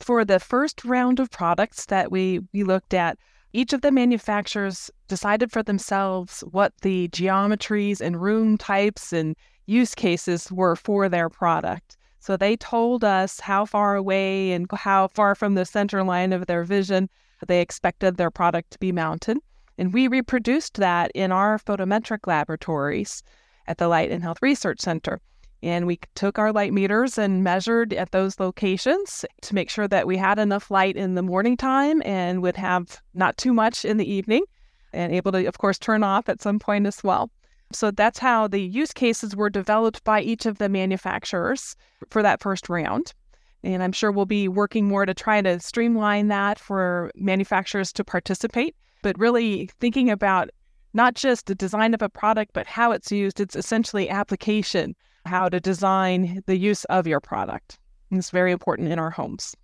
For 0.00 0.24
the 0.24 0.40
first 0.40 0.84
round 0.84 1.20
of 1.20 1.30
products 1.30 1.86
that 1.86 2.10
we, 2.10 2.40
we 2.52 2.64
looked 2.64 2.92
at, 2.92 3.18
each 3.52 3.72
of 3.72 3.82
the 3.82 3.92
manufacturers 3.92 4.90
decided 5.08 5.52
for 5.52 5.62
themselves 5.62 6.40
what 6.50 6.72
the 6.82 7.08
geometries 7.08 8.00
and 8.00 8.20
room 8.20 8.56
types 8.58 9.12
and 9.12 9.36
use 9.66 9.94
cases 9.94 10.50
were 10.50 10.74
for 10.74 11.08
their 11.08 11.28
product. 11.28 11.96
So 12.18 12.36
they 12.36 12.56
told 12.56 13.04
us 13.04 13.40
how 13.40 13.64
far 13.64 13.94
away 13.94 14.52
and 14.52 14.66
how 14.72 15.08
far 15.08 15.34
from 15.34 15.54
the 15.54 15.64
center 15.64 16.02
line 16.02 16.32
of 16.32 16.46
their 16.46 16.64
vision 16.64 17.08
they 17.46 17.60
expected 17.60 18.16
their 18.16 18.30
product 18.30 18.70
to 18.72 18.78
be 18.78 18.92
mounted. 18.92 19.38
And 19.78 19.92
we 19.92 20.08
reproduced 20.08 20.74
that 20.74 21.10
in 21.14 21.32
our 21.32 21.58
photometric 21.58 22.26
laboratories 22.26 23.22
at 23.66 23.78
the 23.78 23.88
Light 23.88 24.10
and 24.10 24.22
Health 24.22 24.38
Research 24.42 24.80
Center. 24.80 25.20
And 25.62 25.86
we 25.86 26.00
took 26.14 26.38
our 26.38 26.52
light 26.52 26.72
meters 26.72 27.18
and 27.18 27.44
measured 27.44 27.92
at 27.92 28.10
those 28.10 28.40
locations 28.40 29.24
to 29.42 29.54
make 29.54 29.70
sure 29.70 29.86
that 29.86 30.06
we 30.06 30.16
had 30.16 30.38
enough 30.38 30.70
light 30.70 30.96
in 30.96 31.14
the 31.14 31.22
morning 31.22 31.56
time 31.56 32.02
and 32.04 32.42
would 32.42 32.56
have 32.56 33.00
not 33.14 33.36
too 33.36 33.52
much 33.52 33.84
in 33.84 33.96
the 33.96 34.10
evening 34.10 34.44
and 34.92 35.12
able 35.12 35.32
to, 35.32 35.46
of 35.46 35.58
course, 35.58 35.78
turn 35.78 36.02
off 36.02 36.28
at 36.28 36.42
some 36.42 36.58
point 36.58 36.86
as 36.86 37.04
well. 37.04 37.30
So 37.72 37.90
that's 37.90 38.18
how 38.18 38.48
the 38.48 38.60
use 38.60 38.92
cases 38.92 39.34
were 39.34 39.48
developed 39.48 40.04
by 40.04 40.20
each 40.20 40.46
of 40.46 40.58
the 40.58 40.68
manufacturers 40.68 41.76
for 42.10 42.22
that 42.22 42.42
first 42.42 42.68
round. 42.68 43.14
And 43.62 43.82
I'm 43.82 43.92
sure 43.92 44.10
we'll 44.10 44.26
be 44.26 44.48
working 44.48 44.86
more 44.86 45.06
to 45.06 45.14
try 45.14 45.40
to 45.40 45.60
streamline 45.60 46.28
that 46.28 46.58
for 46.58 47.12
manufacturers 47.14 47.92
to 47.94 48.04
participate, 48.04 48.74
but 49.02 49.18
really 49.18 49.68
thinking 49.80 50.10
about 50.10 50.50
not 50.94 51.14
just 51.14 51.46
the 51.46 51.54
design 51.54 51.94
of 51.94 52.02
a 52.02 52.08
product, 52.08 52.52
but 52.52 52.66
how 52.66 52.92
it's 52.92 53.10
used. 53.10 53.40
It's 53.40 53.56
essentially 53.56 54.08
application, 54.08 54.94
how 55.26 55.48
to 55.48 55.60
design 55.60 56.42
the 56.46 56.56
use 56.56 56.84
of 56.86 57.06
your 57.06 57.20
product. 57.20 57.78
And 58.10 58.18
it's 58.18 58.30
very 58.30 58.52
important 58.52 58.88
in 58.88 58.98
our 58.98 59.10
homes. 59.10 59.54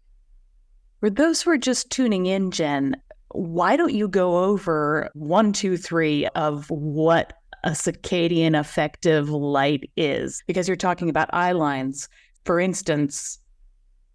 For 1.01 1.11
those 1.11 1.43
who 1.43 1.51
are 1.51 1.59
just 1.59 1.91
tuning 1.91 2.27
in, 2.27 2.51
Jen, 2.51 2.97
why 3.33 3.77
don't 3.77 3.95
you 3.95 4.09
go 4.09 4.45
over 4.45 5.11
one, 5.15 5.53
two, 5.53 5.77
three 5.77 6.27
of 6.29 6.69
what 6.71 7.35
a 7.65 7.71
circadian 7.71 8.59
effective 8.59 9.29
light 9.29 9.91
is? 9.97 10.43
Because 10.47 10.67
you're 10.67 10.77
talking 10.77 11.11
about 11.11 11.33
eye 11.33 11.53
lines. 11.53 12.09
For 12.45 12.59
instance, 12.59 13.39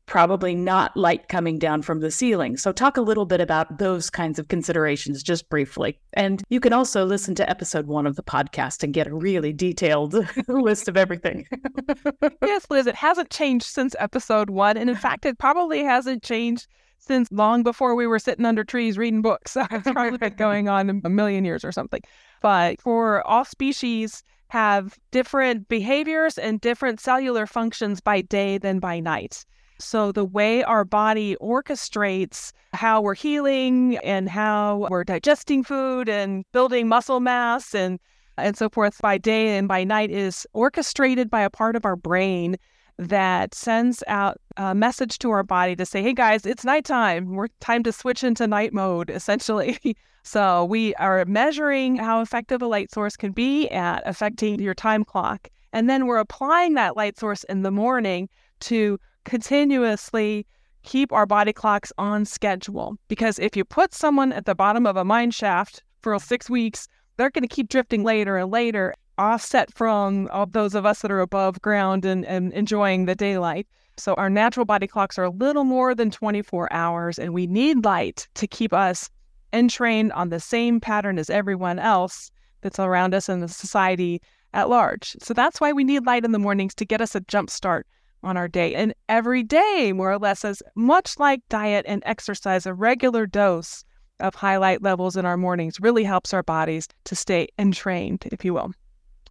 probably 0.05 0.53
not 0.55 0.95
light 0.97 1.29
coming 1.29 1.57
down 1.57 1.81
from 1.81 1.99
the 1.99 2.11
ceiling. 2.11 2.57
So, 2.57 2.71
talk 2.71 2.97
a 2.97 3.01
little 3.01 3.25
bit 3.25 3.41
about 3.41 3.77
those 3.77 4.09
kinds 4.09 4.39
of 4.39 4.47
considerations 4.47 5.23
just 5.23 5.49
briefly. 5.49 5.99
And 6.13 6.43
you 6.49 6.59
can 6.59 6.73
also 6.73 7.05
listen 7.05 7.35
to 7.35 7.49
episode 7.49 7.87
one 7.87 8.05
of 8.05 8.15
the 8.15 8.23
podcast 8.23 8.83
and 8.83 8.93
get 8.93 9.07
a 9.07 9.15
really 9.15 9.53
detailed 9.53 10.15
list 10.47 10.87
of 10.87 10.97
everything. 10.97 11.47
yes, 12.41 12.65
Liz, 12.69 12.87
it 12.87 12.95
hasn't 12.95 13.29
changed 13.29 13.65
since 13.65 13.95
episode 13.99 14.49
one. 14.49 14.77
And 14.77 14.89
in 14.89 14.95
fact, 14.95 15.25
it 15.25 15.37
probably 15.37 15.83
hasn't 15.83 16.23
changed 16.23 16.67
since 16.99 17.31
long 17.31 17.63
before 17.63 17.95
we 17.95 18.07
were 18.07 18.19
sitting 18.19 18.45
under 18.45 18.63
trees 18.63 18.97
reading 18.97 19.21
books. 19.21 19.57
it's 19.71 19.91
probably 19.91 20.17
been 20.17 20.35
going 20.35 20.69
on 20.69 21.01
a 21.03 21.09
million 21.09 21.45
years 21.45 21.65
or 21.65 21.71
something. 21.71 22.01
But 22.41 22.81
for 22.81 23.25
all 23.27 23.45
species, 23.45 24.23
have 24.49 24.99
different 25.11 25.67
behaviors 25.67 26.37
and 26.37 26.61
different 26.61 26.99
cellular 26.99 27.47
functions 27.47 27.99
by 27.99 28.21
day 28.21 28.57
than 28.59 28.79
by 28.79 28.99
night. 28.99 29.45
So, 29.79 30.11
the 30.11 30.25
way 30.25 30.63
our 30.63 30.85
body 30.85 31.35
orchestrates 31.41 32.51
how 32.73 33.01
we're 33.01 33.15
healing 33.15 33.97
and 33.97 34.29
how 34.29 34.87
we're 34.89 35.03
digesting 35.03 35.63
food 35.63 36.09
and 36.09 36.45
building 36.51 36.87
muscle 36.87 37.19
mass 37.19 37.73
and, 37.75 37.99
and 38.37 38.57
so 38.57 38.69
forth 38.69 38.99
by 39.01 39.17
day 39.17 39.57
and 39.57 39.67
by 39.67 39.83
night 39.83 40.11
is 40.11 40.47
orchestrated 40.53 41.29
by 41.29 41.41
a 41.41 41.49
part 41.49 41.75
of 41.75 41.85
our 41.85 41.95
brain 41.95 42.57
that 42.97 43.55
sends 43.55 44.03
out 44.07 44.37
a 44.57 44.75
message 44.75 45.17
to 45.19 45.31
our 45.31 45.43
body 45.43 45.75
to 45.75 45.85
say, 45.85 46.01
hey 46.01 46.13
guys, 46.13 46.45
it's 46.45 46.63
nighttime. 46.63 47.33
We're 47.33 47.47
time 47.59 47.83
to 47.83 47.91
switch 47.91 48.23
into 48.23 48.47
night 48.47 48.73
mode, 48.73 49.09
essentially. 49.09 49.79
so, 50.23 50.65
we 50.65 50.95
are 50.95 51.25
measuring 51.25 51.95
how 51.95 52.21
effective 52.21 52.61
a 52.61 52.67
light 52.67 52.91
source 52.91 53.17
can 53.17 53.31
be 53.31 53.67
at 53.69 54.03
affecting 54.05 54.59
your 54.59 54.75
time 54.75 55.03
clock. 55.03 55.49
And 55.73 55.89
then 55.89 56.05
we're 56.05 56.17
applying 56.17 56.75
that 56.75 56.95
light 56.95 57.17
source 57.17 57.43
in 57.45 57.63
the 57.63 57.71
morning 57.71 58.29
to 58.61 58.99
continuously 59.25 60.45
keep 60.83 61.11
our 61.11 61.25
body 61.25 61.53
clocks 61.53 61.91
on 61.97 62.25
schedule. 62.25 62.97
Because 63.07 63.39
if 63.39 63.55
you 63.55 63.65
put 63.65 63.93
someone 63.93 64.31
at 64.31 64.45
the 64.45 64.55
bottom 64.55 64.85
of 64.85 64.97
a 64.97 65.05
mine 65.05 65.31
shaft 65.31 65.83
for 66.01 66.17
six 66.19 66.49
weeks, 66.49 66.87
they're 67.17 67.29
going 67.29 67.47
to 67.47 67.55
keep 67.55 67.69
drifting 67.69 68.03
later 68.03 68.37
and 68.37 68.51
later, 68.51 68.93
offset 69.17 69.71
from 69.73 70.27
all 70.31 70.45
those 70.45 70.75
of 70.75 70.85
us 70.85 71.01
that 71.01 71.11
are 71.11 71.21
above 71.21 71.61
ground 71.61 72.03
and, 72.03 72.25
and 72.25 72.51
enjoying 72.53 73.05
the 73.05 73.15
daylight. 73.15 73.67
So 73.97 74.15
our 74.15 74.29
natural 74.29 74.65
body 74.65 74.87
clocks 74.87 75.19
are 75.19 75.23
a 75.23 75.29
little 75.29 75.63
more 75.63 75.93
than 75.93 76.09
24 76.09 76.73
hours, 76.73 77.19
and 77.19 77.33
we 77.33 77.45
need 77.45 77.85
light 77.85 78.27
to 78.33 78.47
keep 78.47 78.73
us 78.73 79.09
entrained 79.53 80.11
on 80.13 80.29
the 80.29 80.39
same 80.39 80.79
pattern 80.79 81.19
as 81.19 81.29
everyone 81.29 81.77
else 81.77 82.31
that's 82.61 82.79
around 82.79 83.13
us 83.13 83.29
in 83.29 83.39
the 83.39 83.47
society 83.47 84.19
at 84.53 84.69
large. 84.69 85.15
So 85.21 85.33
that's 85.33 85.61
why 85.61 85.73
we 85.73 85.83
need 85.83 86.05
light 86.05 86.25
in 86.25 86.31
the 86.31 86.39
mornings 86.39 86.73
to 86.75 86.85
get 86.85 87.01
us 87.01 87.13
a 87.13 87.21
jump 87.21 87.49
start 87.51 87.85
on 88.23 88.37
our 88.37 88.47
day. 88.47 88.75
And 88.75 88.93
every 89.09 89.43
day, 89.43 89.91
more 89.93 90.11
or 90.11 90.19
less, 90.19 90.45
as 90.45 90.61
much 90.75 91.19
like 91.19 91.41
diet 91.49 91.85
and 91.87 92.01
exercise, 92.05 92.65
a 92.65 92.73
regular 92.73 93.25
dose 93.25 93.83
of 94.19 94.35
highlight 94.35 94.81
levels 94.81 95.17
in 95.17 95.25
our 95.25 95.37
mornings 95.37 95.79
really 95.79 96.03
helps 96.03 96.33
our 96.33 96.43
bodies 96.43 96.87
to 97.05 97.15
stay 97.15 97.47
entrained, 97.57 98.25
if 98.31 98.45
you 98.45 98.53
will. 98.53 98.71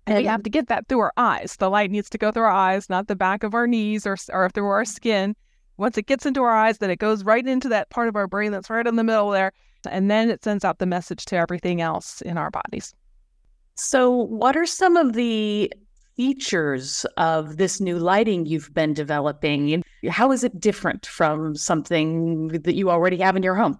And 0.06 0.18
we 0.18 0.24
have 0.24 0.42
to 0.42 0.50
get 0.50 0.68
that 0.68 0.88
through 0.88 0.98
our 0.98 1.12
eyes. 1.16 1.56
The 1.56 1.70
light 1.70 1.90
needs 1.90 2.10
to 2.10 2.18
go 2.18 2.32
through 2.32 2.42
our 2.42 2.50
eyes, 2.50 2.90
not 2.90 3.06
the 3.06 3.14
back 3.14 3.44
of 3.44 3.54
our 3.54 3.66
knees 3.66 4.06
or, 4.06 4.16
or 4.30 4.48
through 4.50 4.66
our 4.66 4.84
skin. 4.84 5.36
Once 5.76 5.96
it 5.96 6.06
gets 6.06 6.26
into 6.26 6.42
our 6.42 6.54
eyes, 6.54 6.78
then 6.78 6.90
it 6.90 6.98
goes 6.98 7.24
right 7.24 7.46
into 7.46 7.68
that 7.68 7.90
part 7.90 8.08
of 8.08 8.16
our 8.16 8.26
brain 8.26 8.50
that's 8.50 8.68
right 8.68 8.86
in 8.86 8.96
the 8.96 9.04
middle 9.04 9.30
there. 9.30 9.52
And 9.88 10.10
then 10.10 10.28
it 10.28 10.42
sends 10.42 10.64
out 10.64 10.78
the 10.78 10.86
message 10.86 11.24
to 11.26 11.36
everything 11.36 11.80
else 11.80 12.20
in 12.22 12.36
our 12.36 12.50
bodies. 12.50 12.94
So, 13.74 14.10
what 14.10 14.56
are 14.56 14.66
some 14.66 14.96
of 14.96 15.14
the 15.14 15.72
features 16.16 17.06
of 17.16 17.56
this 17.56 17.80
new 17.80 17.98
lighting 17.98 18.46
you've 18.46 18.72
been 18.74 18.94
developing? 18.94 19.82
How 20.08 20.32
is 20.32 20.44
it 20.44 20.60
different 20.60 21.06
from 21.06 21.54
something 21.56 22.48
that 22.48 22.74
you 22.74 22.90
already 22.90 23.18
have 23.18 23.36
in 23.36 23.42
your 23.42 23.54
home? 23.54 23.78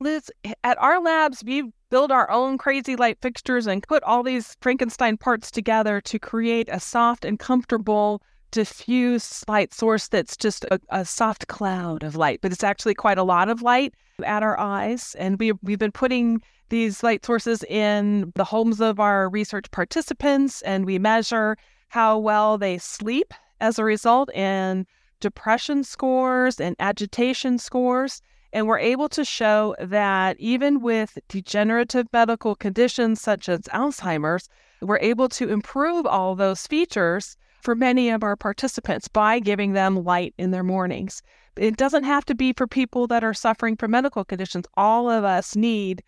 Liz, 0.00 0.30
at 0.64 0.78
our 0.78 1.00
labs, 1.00 1.44
we 1.44 1.70
build 1.90 2.10
our 2.10 2.30
own 2.30 2.56
crazy 2.56 2.96
light 2.96 3.18
fixtures 3.20 3.66
and 3.66 3.82
put 3.86 4.02
all 4.04 4.22
these 4.22 4.56
Frankenstein 4.62 5.18
parts 5.18 5.50
together 5.50 6.00
to 6.00 6.18
create 6.18 6.68
a 6.72 6.80
soft 6.80 7.24
and 7.24 7.38
comfortable, 7.38 8.22
diffuse 8.50 9.44
light 9.46 9.74
source 9.74 10.08
that's 10.08 10.36
just 10.36 10.64
a, 10.70 10.80
a 10.88 11.04
soft 11.04 11.48
cloud 11.48 12.02
of 12.02 12.16
light, 12.16 12.40
but 12.40 12.52
it's 12.52 12.64
actually 12.64 12.94
quite 12.94 13.18
a 13.18 13.22
lot 13.22 13.48
of 13.48 13.60
light 13.60 13.94
at 14.24 14.42
our 14.42 14.58
eyes. 14.58 15.14
And 15.18 15.38
we, 15.38 15.52
we've 15.62 15.78
been 15.78 15.92
putting 15.92 16.40
these 16.70 17.02
light 17.02 17.24
sources 17.24 17.62
in 17.64 18.32
the 18.34 18.44
homes 18.44 18.80
of 18.80 18.98
our 18.98 19.28
research 19.28 19.70
participants, 19.70 20.62
and 20.62 20.86
we 20.86 20.98
measure 20.98 21.56
how 21.88 22.18
well 22.18 22.56
they 22.56 22.78
sleep 22.78 23.34
as 23.60 23.78
a 23.78 23.84
result 23.84 24.30
and 24.34 24.86
depression 25.20 25.84
scores 25.84 26.58
and 26.60 26.74
agitation 26.78 27.58
scores. 27.58 28.22
And 28.52 28.66
we're 28.66 28.78
able 28.78 29.08
to 29.10 29.24
show 29.24 29.76
that 29.78 30.36
even 30.40 30.80
with 30.80 31.18
degenerative 31.28 32.06
medical 32.12 32.56
conditions 32.56 33.20
such 33.20 33.48
as 33.48 33.60
Alzheimer's, 33.72 34.48
we're 34.80 34.98
able 34.98 35.28
to 35.28 35.48
improve 35.48 36.06
all 36.06 36.34
those 36.34 36.66
features 36.66 37.36
for 37.62 37.74
many 37.74 38.08
of 38.08 38.24
our 38.24 38.36
participants 38.36 39.06
by 39.06 39.38
giving 39.38 39.72
them 39.72 40.02
light 40.02 40.34
in 40.38 40.50
their 40.50 40.64
mornings. 40.64 41.22
It 41.56 41.76
doesn't 41.76 42.04
have 42.04 42.24
to 42.26 42.34
be 42.34 42.52
for 42.54 42.66
people 42.66 43.06
that 43.08 43.22
are 43.22 43.34
suffering 43.34 43.76
from 43.76 43.90
medical 43.90 44.24
conditions. 44.24 44.66
All 44.74 45.10
of 45.10 45.24
us 45.24 45.54
need 45.54 46.02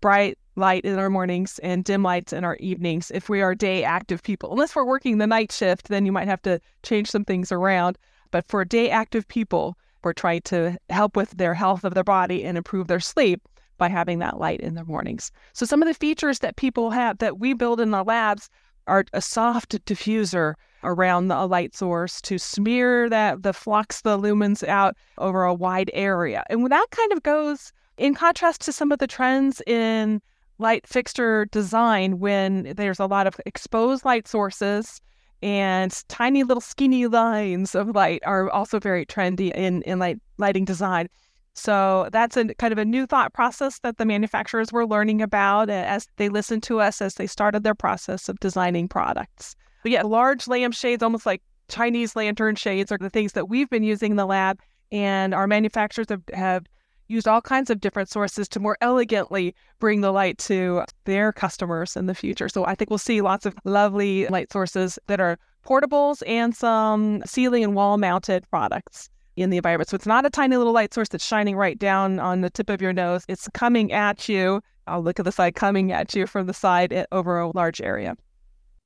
bright 0.00 0.38
light 0.56 0.84
in 0.84 0.98
our 0.98 1.10
mornings 1.10 1.58
and 1.60 1.84
dim 1.84 2.02
lights 2.02 2.32
in 2.32 2.44
our 2.44 2.56
evenings 2.56 3.10
if 3.14 3.28
we 3.28 3.42
are 3.42 3.54
day 3.54 3.84
active 3.84 4.22
people. 4.22 4.52
Unless 4.52 4.74
we're 4.74 4.84
working 4.84 5.18
the 5.18 5.26
night 5.26 5.52
shift, 5.52 5.88
then 5.88 6.06
you 6.06 6.12
might 6.12 6.28
have 6.28 6.42
to 6.42 6.60
change 6.82 7.10
some 7.10 7.24
things 7.24 7.52
around. 7.52 7.98
But 8.30 8.46
for 8.46 8.64
day 8.64 8.90
active 8.90 9.28
people, 9.28 9.76
we're 10.02 10.12
trying 10.12 10.42
to 10.42 10.76
help 10.90 11.16
with 11.16 11.30
their 11.32 11.54
health 11.54 11.84
of 11.84 11.94
their 11.94 12.04
body 12.04 12.44
and 12.44 12.56
improve 12.56 12.86
their 12.86 13.00
sleep 13.00 13.42
by 13.78 13.88
having 13.88 14.18
that 14.20 14.38
light 14.38 14.60
in 14.60 14.74
their 14.74 14.84
mornings. 14.84 15.30
So 15.52 15.66
some 15.66 15.82
of 15.82 15.88
the 15.88 15.94
features 15.94 16.38
that 16.38 16.56
people 16.56 16.90
have 16.90 17.18
that 17.18 17.38
we 17.38 17.52
build 17.52 17.80
in 17.80 17.90
the 17.90 18.02
labs 18.02 18.48
are 18.86 19.04
a 19.12 19.20
soft 19.20 19.84
diffuser 19.84 20.54
around 20.84 21.28
the 21.28 21.46
light 21.46 21.74
source 21.74 22.20
to 22.22 22.38
smear 22.38 23.10
that 23.10 23.42
the 23.42 23.52
flux, 23.52 24.02
the 24.02 24.16
lumens 24.16 24.66
out 24.66 24.96
over 25.18 25.44
a 25.44 25.54
wide 25.54 25.90
area. 25.92 26.44
And 26.48 26.64
that 26.70 26.86
kind 26.90 27.12
of 27.12 27.22
goes 27.22 27.72
in 27.98 28.14
contrast 28.14 28.60
to 28.62 28.72
some 28.72 28.92
of 28.92 28.98
the 28.98 29.06
trends 29.06 29.62
in 29.66 30.20
light 30.58 30.86
fixture 30.86 31.46
design 31.46 32.18
when 32.18 32.74
there's 32.76 32.98
a 32.98 33.06
lot 33.06 33.26
of 33.26 33.38
exposed 33.46 34.04
light 34.04 34.26
sources 34.26 35.00
and 35.42 36.02
tiny 36.08 36.42
little 36.42 36.60
skinny 36.60 37.06
lines 37.06 37.74
of 37.74 37.94
light 37.94 38.22
are 38.24 38.50
also 38.50 38.80
very 38.80 39.04
trendy 39.04 39.52
in, 39.54 39.82
in 39.82 39.98
light 39.98 40.18
lighting 40.38 40.64
design. 40.64 41.08
So 41.54 42.08
that's 42.12 42.36
a 42.36 42.54
kind 42.54 42.72
of 42.72 42.78
a 42.78 42.84
new 42.84 43.06
thought 43.06 43.32
process 43.32 43.78
that 43.80 43.96
the 43.96 44.04
manufacturers 44.04 44.72
were 44.72 44.86
learning 44.86 45.22
about 45.22 45.70
as 45.70 46.06
they 46.16 46.28
listened 46.28 46.62
to 46.64 46.80
us 46.80 47.00
as 47.00 47.14
they 47.14 47.26
started 47.26 47.64
their 47.64 47.74
process 47.74 48.28
of 48.28 48.38
designing 48.40 48.88
products. 48.88 49.56
But 49.82 49.92
yeah, 49.92 50.02
large 50.02 50.48
lampshades, 50.48 51.02
almost 51.02 51.24
like 51.24 51.42
Chinese 51.68 52.14
lantern 52.14 52.56
shades, 52.56 52.92
are 52.92 52.98
the 52.98 53.08
things 53.08 53.32
that 53.32 53.48
we've 53.48 53.70
been 53.70 53.84
using 53.84 54.12
in 54.12 54.16
the 54.16 54.26
lab. 54.26 54.60
And 54.92 55.34
our 55.34 55.46
manufacturers 55.46 56.08
have, 56.10 56.22
have 56.34 56.66
used 57.08 57.28
all 57.28 57.40
kinds 57.40 57.70
of 57.70 57.80
different 57.80 58.08
sources 58.08 58.48
to 58.48 58.60
more 58.60 58.76
elegantly 58.80 59.54
bring 59.78 60.00
the 60.00 60.12
light 60.12 60.38
to 60.38 60.84
their 61.04 61.32
customers 61.32 61.96
in 61.96 62.06
the 62.06 62.14
future. 62.14 62.48
So 62.48 62.64
I 62.66 62.74
think 62.74 62.90
we'll 62.90 62.98
see 62.98 63.20
lots 63.20 63.46
of 63.46 63.54
lovely 63.64 64.26
light 64.28 64.52
sources 64.52 64.98
that 65.06 65.20
are 65.20 65.38
portables 65.64 66.22
and 66.26 66.54
some 66.54 67.22
ceiling 67.24 67.64
and 67.64 67.74
wall 67.74 67.98
mounted 67.98 68.48
products 68.50 69.08
in 69.36 69.50
the 69.50 69.56
environment. 69.58 69.90
So 69.90 69.96
it's 69.96 70.06
not 70.06 70.24
a 70.24 70.30
tiny 70.30 70.56
little 70.56 70.72
light 70.72 70.94
source 70.94 71.08
that's 71.08 71.26
shining 71.26 71.56
right 71.56 71.78
down 71.78 72.18
on 72.18 72.40
the 72.40 72.50
tip 72.50 72.70
of 72.70 72.80
your 72.80 72.92
nose. 72.92 73.24
It's 73.28 73.48
coming 73.52 73.92
at 73.92 74.28
you. 74.28 74.62
I'll 74.86 75.02
look 75.02 75.18
at 75.18 75.24
the 75.24 75.32
side, 75.32 75.54
coming 75.56 75.92
at 75.92 76.14
you 76.14 76.26
from 76.26 76.46
the 76.46 76.54
side 76.54 77.06
over 77.12 77.40
a 77.40 77.50
large 77.50 77.80
area. 77.80 78.16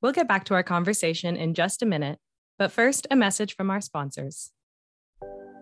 We'll 0.00 0.12
get 0.12 0.27
back 0.27 0.45
to 0.45 0.55
our 0.55 0.62
conversation 0.62 1.37
in 1.37 1.53
just 1.53 1.83
a 1.83 1.87
minute, 1.87 2.19
but 2.59 2.73
first, 2.73 3.07
a 3.11 3.17
message 3.17 3.55
from 3.55 3.71
our 3.71 3.83
sponsors. 3.83 4.50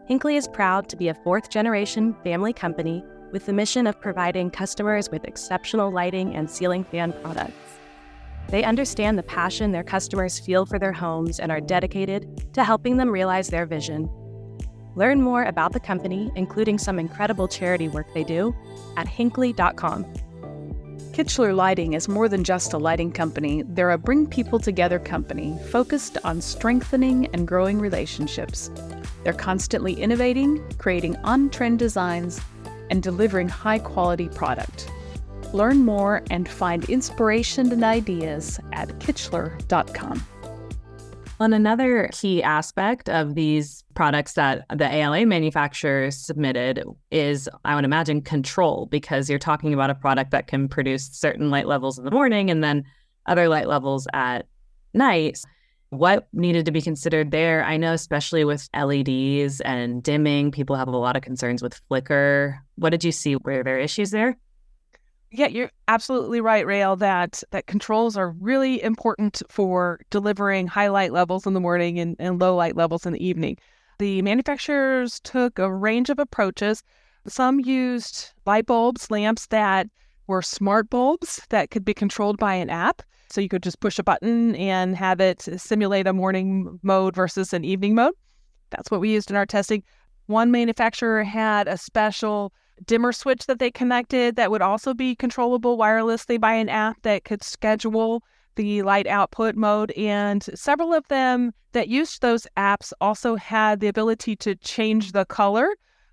Hinkley 0.09 0.37
is 0.37 0.49
proud 0.49 0.89
to 0.89 0.97
be 0.97 1.09
a 1.09 1.15
fourth 1.15 1.51
generation 1.51 2.17
family 2.25 2.53
company 2.53 3.05
with 3.31 3.47
the 3.47 3.53
mission 3.53 3.87
of 3.87 4.01
providing 4.01 4.51
customers 4.51 5.11
with 5.11 5.25
exceptional 5.25 5.91
lighting 5.91 6.35
and 6.35 6.51
ceiling 6.51 6.83
fan 6.85 7.13
products. 7.23 7.53
They 8.49 8.65
understand 8.65 9.19
the 9.19 9.23
passion 9.23 9.73
their 9.73 9.85
customers 9.85 10.39
feel 10.39 10.65
for 10.65 10.79
their 10.79 10.93
homes 10.93 11.39
and 11.39 11.53
are 11.53 11.61
dedicated 11.61 12.55
to 12.55 12.65
helping 12.65 12.97
them 12.97 13.11
realize 13.11 13.49
their 13.49 13.67
vision 13.67 14.09
Learn 14.99 15.23
more 15.23 15.45
about 15.45 15.73
the 15.73 15.79
company, 15.79 16.33
including 16.35 16.77
some 16.77 16.99
incredible 16.99 17.47
charity 17.47 17.87
work 17.87 18.13
they 18.15 18.25
do, 18.25 18.53
at 18.97 19.07
hinkley.com. 19.07 20.05
Kichler 21.19 21.53
Lighting 21.53 21.95
is 21.95 22.07
more 22.07 22.29
than 22.29 22.45
just 22.45 22.75
a 22.75 22.79
lighting 22.79 23.11
company. 23.11 23.65
They're 23.67 23.91
a 23.91 23.99
bring 23.99 24.25
people 24.25 24.61
together 24.61 25.01
company 25.01 25.59
focused 25.69 26.17
on 26.23 26.41
strengthening 26.41 27.27
and 27.33 27.45
growing 27.45 27.81
relationships. 27.81 28.71
They're 29.25 29.33
constantly 29.33 29.95
innovating, 29.95 30.63
creating 30.79 31.17
on 31.25 31.51
trend 31.51 31.81
designs, 31.81 32.41
and 32.91 33.03
delivering 33.03 33.49
high 33.49 33.81
quality 33.81 34.29
product. 34.29 34.89
Learn 35.53 35.79
more 35.79 36.23
and 36.31 36.49
find 36.49 36.85
inspiration 36.85 37.73
and 37.73 37.83
ideas 37.83 38.61
at 38.73 38.89
kichler.com. 39.01 40.25
On 41.41 41.53
another 41.53 42.09
key 42.13 42.43
aspect 42.43 43.09
of 43.09 43.37
these 43.37 43.85
products 43.95 44.33
that 44.33 44.65
the 44.75 44.93
ALA 44.93 45.25
manufacturers 45.25 46.17
submitted 46.17 46.83
is, 47.13 47.49
I 47.65 47.77
would 47.77 47.85
imagine, 47.85 48.23
control, 48.23 48.87
because 48.87 49.31
you're 49.31 49.39
talking 49.39 49.73
about 49.73 49.91
a 49.91 49.95
product 49.95 50.33
that 50.33 50.49
can 50.49 50.69
produce 50.69 51.09
certain 51.13 51.49
light 51.49 51.69
levels 51.69 51.97
in 51.97 52.05
the 52.05 52.11
morning 52.11 52.51
and 52.51 52.65
then 52.65 52.85
other 53.27 53.49
light 53.49 53.69
levels 53.69 54.09
at 54.13 54.47
night. 54.95 55.39
What 55.91 56.27
needed 56.33 56.67
to 56.67 56.73
be 56.73 56.83
considered 56.83 57.31
there? 57.31 57.65
I 57.65 57.77
know, 57.77 57.93
especially 57.93 58.45
with 58.45 58.69
LEDs 58.75 59.61
and 59.61 60.03
dimming, 60.03 60.51
people 60.51 60.75
have 60.75 60.89
a 60.89 60.97
lot 60.97 61.17
of 61.17 61.23
concerns 61.23 61.63
with 61.63 61.81
flicker. 61.89 62.61
What 62.75 62.91
did 62.91 63.05
you 63.05 63.13
see? 63.13 63.37
Were 63.37 63.63
there 63.63 63.79
issues 63.79 64.11
there? 64.11 64.37
Yeah, 65.31 65.49
you're 65.49 65.71
absolutely 65.89 66.41
right, 66.41 66.67
Rael, 66.67 66.97
that 66.97 67.43
that 67.51 67.67
controls 67.67 68.17
are 68.17 68.31
really 68.31 68.83
important 68.83 69.43
for 69.51 70.01
delivering 70.11 70.67
high 70.67 70.89
light 70.89 71.13
levels 71.13 71.47
in 71.47 71.53
the 71.53 71.61
morning 71.61 71.99
and, 71.99 72.17
and 72.19 72.41
low 72.41 72.57
light 72.57 72.77
levels 72.77 73.05
in 73.05 73.13
the 73.13 73.25
evening. 73.25 73.59
The 73.99 74.23
manufacturers 74.23 75.21
took 75.21 75.59
a 75.59 75.73
range 75.73 76.09
of 76.09 76.19
approaches. 76.19 76.83
Some 77.27 77.61
used 77.61 78.33
light 78.47 78.65
bulbs, 78.65 79.11
lamps 79.11 79.49
that 79.49 79.89
were 80.29 80.41
smart 80.41 80.89
bulbs 80.89 81.43
that 81.51 81.71
could 81.71 81.85
be 81.85 81.95
controlled 81.95 82.39
by 82.39 82.55
an 82.55 82.71
app. 82.71 83.03
So 83.31 83.43
you 83.43 83.51
could 83.51 83.63
just 83.63 83.81
push 83.81 83.99
a 83.99 84.03
button 84.03 84.55
and 84.55 84.97
have 84.97 85.21
it 85.21 85.43
simulate 85.61 86.07
a 86.07 86.15
morning 86.15 86.79
mode 86.83 87.15
versus 87.15 87.53
an 87.53 87.65
evening 87.65 87.95
mode. 87.95 88.15
That's 88.71 88.91
what 88.91 89.01
we 89.01 89.13
used 89.13 89.31
in 89.31 89.37
our 89.37 89.47
testing. 89.47 89.83
One 90.27 90.51
manufacturer 90.51 91.23
had 91.25 91.69
a 91.69 91.77
special 91.77 92.53
dimmer 92.85 93.13
switch 93.13 93.47
that 93.47 93.59
they 93.59 93.71
connected 93.71 94.37
that 94.37 94.51
would 94.51 94.63
also 94.63 94.95
be 94.95 95.15
controllable 95.15 95.79
wirelessly 95.79 96.41
by 96.41 96.55
an 96.55 96.69
app 96.69 97.03
that 97.03 97.25
could 97.25 97.43
schedule 97.43 98.23
the 98.57 98.83
light 98.83 99.07
output 99.07 99.55
mode. 99.55 99.93
And 99.93 100.43
several 100.55 100.93
of 100.93 101.07
them 101.09 101.53
that 101.73 101.89
used 101.89 102.23
those 102.23 102.47
apps 102.57 102.93
also 103.01 103.37
had 103.37 103.81
the 103.81 103.89
ability 103.89 104.37
to 104.37 104.55
change 104.57 105.13
the 105.13 105.25
color 105.25 105.69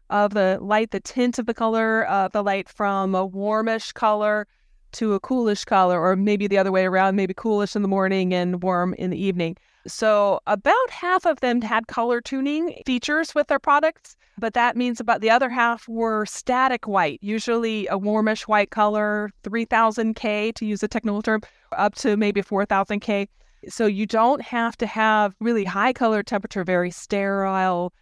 of 0.10 0.34
the 0.34 0.60
light, 0.62 0.92
the 0.92 1.00
tint 1.00 1.40
of 1.40 1.46
the 1.46 1.54
color 1.54 2.06
of 2.06 2.32
the 2.32 2.44
light 2.44 2.70
from 2.70 3.16
a 3.16 3.26
warmish 3.26 3.92
color 3.92 4.48
to 4.94 5.14
a 5.14 5.20
coolish 5.20 5.66
color, 5.66 6.00
or 6.00 6.16
maybe 6.16 6.48
the 6.48 6.58
other 6.58 6.72
way 6.72 6.86
around, 6.86 7.16
maybe 7.16 7.34
coolish 7.34 7.76
in 7.76 7.82
the 7.82 7.88
morning 7.88 8.34
and 8.34 8.64
warm 8.64 8.94
in 8.94 9.10
the 9.10 9.22
evening. 9.22 9.58
So, 9.88 10.40
about 10.48 10.90
half 10.90 11.26
of 11.26 11.42
them 11.42 11.62
had 11.62 11.88
color 11.88 12.22
tuning 12.22 12.82
features 12.86 13.36
with 13.36 13.48
their 13.48 13.60
products, 13.60 14.16
but 14.38 14.54
that 14.54 14.76
means 14.76 15.00
about 15.00 15.22
the 15.22 15.30
other 15.30 15.50
half 15.50 15.88
were 15.88 16.26
static 16.26 16.88
white, 16.88 17.20
usually 17.22 17.88
a 17.88 17.98
warmish 17.98 18.48
white 18.48 18.72
color, 18.72 19.32
3000K 19.44 20.54
to 20.56 20.66
use 20.66 20.84
a 20.84 20.88
technical 20.88 21.22
term, 21.22 21.42
up 21.72 21.96
to 21.96 22.18
maybe 22.18 22.42
4000K. 22.42 23.28
So, 23.68 23.88
you 23.88 24.06
don't 24.06 24.42
have 24.44 24.78
to 24.78 24.86
have 24.86 25.34
really 25.40 25.64
high 25.64 25.92
color 25.92 26.22
temperature, 26.22 26.64
very 26.64 26.92
sterile, 26.92 27.94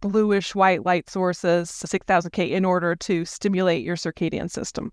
bluish 0.00 0.54
white 0.54 0.84
light 0.84 1.10
sources, 1.10 1.70
6000K, 1.70 2.50
in 2.50 2.64
order 2.64 2.94
to 2.94 3.24
stimulate 3.24 3.84
your 3.84 3.96
circadian 3.96 4.50
system. 4.50 4.92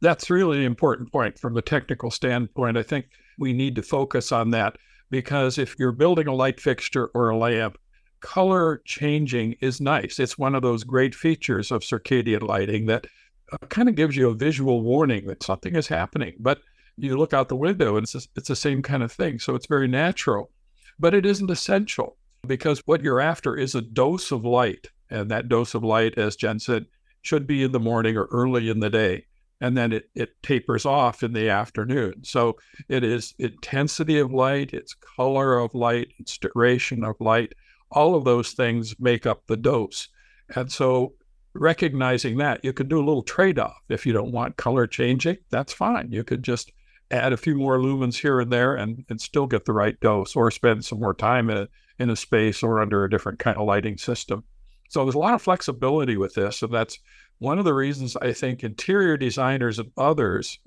That's 0.00 0.30
really 0.30 0.58
an 0.58 0.64
important 0.64 1.12
point 1.12 1.38
from 1.38 1.54
the 1.54 1.62
technical 1.62 2.10
standpoint. 2.10 2.78
I 2.78 2.82
think 2.82 3.06
we 3.38 3.52
need 3.52 3.74
to 3.76 3.82
focus 3.82 4.32
on 4.32 4.50
that 4.50 4.76
because 5.10 5.58
if 5.58 5.78
you're 5.78 5.92
building 5.92 6.28
a 6.28 6.34
light 6.34 6.60
fixture 6.60 7.10
or 7.14 7.30
a 7.30 7.36
lamp, 7.36 7.76
color 8.20 8.82
changing 8.84 9.56
is 9.60 9.80
nice. 9.80 10.18
It's 10.18 10.38
one 10.38 10.54
of 10.54 10.62
those 10.62 10.84
great 10.84 11.14
features 11.14 11.70
of 11.70 11.82
circadian 11.82 12.42
lighting 12.42 12.86
that 12.86 13.06
uh, 13.52 13.66
kind 13.68 13.88
of 13.88 13.94
gives 13.94 14.16
you 14.16 14.28
a 14.28 14.34
visual 14.34 14.82
warning 14.82 15.26
that 15.26 15.42
something 15.42 15.74
is 15.74 15.88
happening. 15.88 16.34
But 16.38 16.60
you 16.96 17.16
look 17.16 17.32
out 17.32 17.48
the 17.48 17.56
window 17.56 17.96
and 17.96 18.04
it's, 18.04 18.28
it's 18.36 18.48
the 18.48 18.56
same 18.56 18.82
kind 18.82 19.02
of 19.02 19.12
thing. 19.12 19.38
So 19.38 19.54
it's 19.54 19.66
very 19.66 19.88
natural, 19.88 20.50
but 20.98 21.14
it 21.14 21.24
isn't 21.24 21.50
essential 21.50 22.16
because 22.46 22.82
what 22.86 23.02
you're 23.02 23.20
after 23.20 23.56
is 23.56 23.74
a 23.74 23.82
dose 23.82 24.32
of 24.32 24.44
light. 24.44 24.88
And 25.10 25.30
that 25.30 25.48
dose 25.48 25.74
of 25.74 25.84
light, 25.84 26.18
as 26.18 26.36
Jen 26.36 26.58
said, 26.58 26.86
should 27.22 27.46
be 27.46 27.62
in 27.62 27.72
the 27.72 27.80
morning 27.80 28.16
or 28.16 28.28
early 28.30 28.68
in 28.68 28.80
the 28.80 28.90
day 28.90 29.24
and 29.60 29.76
then 29.76 29.92
it, 29.92 30.08
it 30.14 30.30
tapers 30.42 30.86
off 30.86 31.22
in 31.22 31.32
the 31.32 31.48
afternoon. 31.48 32.14
So 32.22 32.56
it 32.88 33.02
is 33.02 33.34
intensity 33.38 34.18
of 34.18 34.32
light, 34.32 34.72
it's 34.72 34.94
color 34.94 35.58
of 35.58 35.74
light, 35.74 36.08
it's 36.18 36.38
duration 36.38 37.04
of 37.04 37.16
light. 37.20 37.54
All 37.90 38.14
of 38.14 38.24
those 38.24 38.52
things 38.52 38.94
make 38.98 39.26
up 39.26 39.46
the 39.46 39.56
dose. 39.56 40.08
And 40.54 40.70
so 40.70 41.14
recognizing 41.54 42.38
that, 42.38 42.64
you 42.64 42.72
could 42.72 42.88
do 42.88 42.98
a 42.98 43.04
little 43.04 43.22
trade 43.22 43.58
off. 43.58 43.82
If 43.88 44.06
you 44.06 44.12
don't 44.12 44.32
want 44.32 44.56
color 44.56 44.86
changing, 44.86 45.38
that's 45.50 45.72
fine. 45.72 46.12
You 46.12 46.24
could 46.24 46.42
just 46.42 46.72
add 47.10 47.32
a 47.32 47.38
few 47.38 47.54
more 47.54 47.78
lumens 47.78 48.16
here 48.16 48.40
and 48.40 48.52
there 48.52 48.74
and, 48.74 49.04
and 49.08 49.20
still 49.20 49.46
get 49.46 49.64
the 49.64 49.72
right 49.72 49.98
dose 50.00 50.36
or 50.36 50.50
spend 50.50 50.84
some 50.84 51.00
more 51.00 51.14
time 51.14 51.50
in 51.50 51.56
a, 51.56 51.68
in 51.98 52.10
a 52.10 52.16
space 52.16 52.62
or 52.62 52.80
under 52.80 53.04
a 53.04 53.10
different 53.10 53.38
kind 53.38 53.56
of 53.56 53.66
lighting 53.66 53.96
system. 53.96 54.44
So 54.90 55.04
there's 55.04 55.14
a 55.14 55.18
lot 55.18 55.34
of 55.34 55.42
flexibility 55.42 56.16
with 56.16 56.34
this, 56.34 56.62
and 56.62 56.72
that's 56.72 56.98
one 57.38 57.58
of 57.58 57.64
the 57.64 57.74
reasons 57.74 58.16
I 58.16 58.32
think 58.32 58.64
interior 58.64 59.16
designers 59.16 59.78
and 59.78 59.90
others 59.96 60.58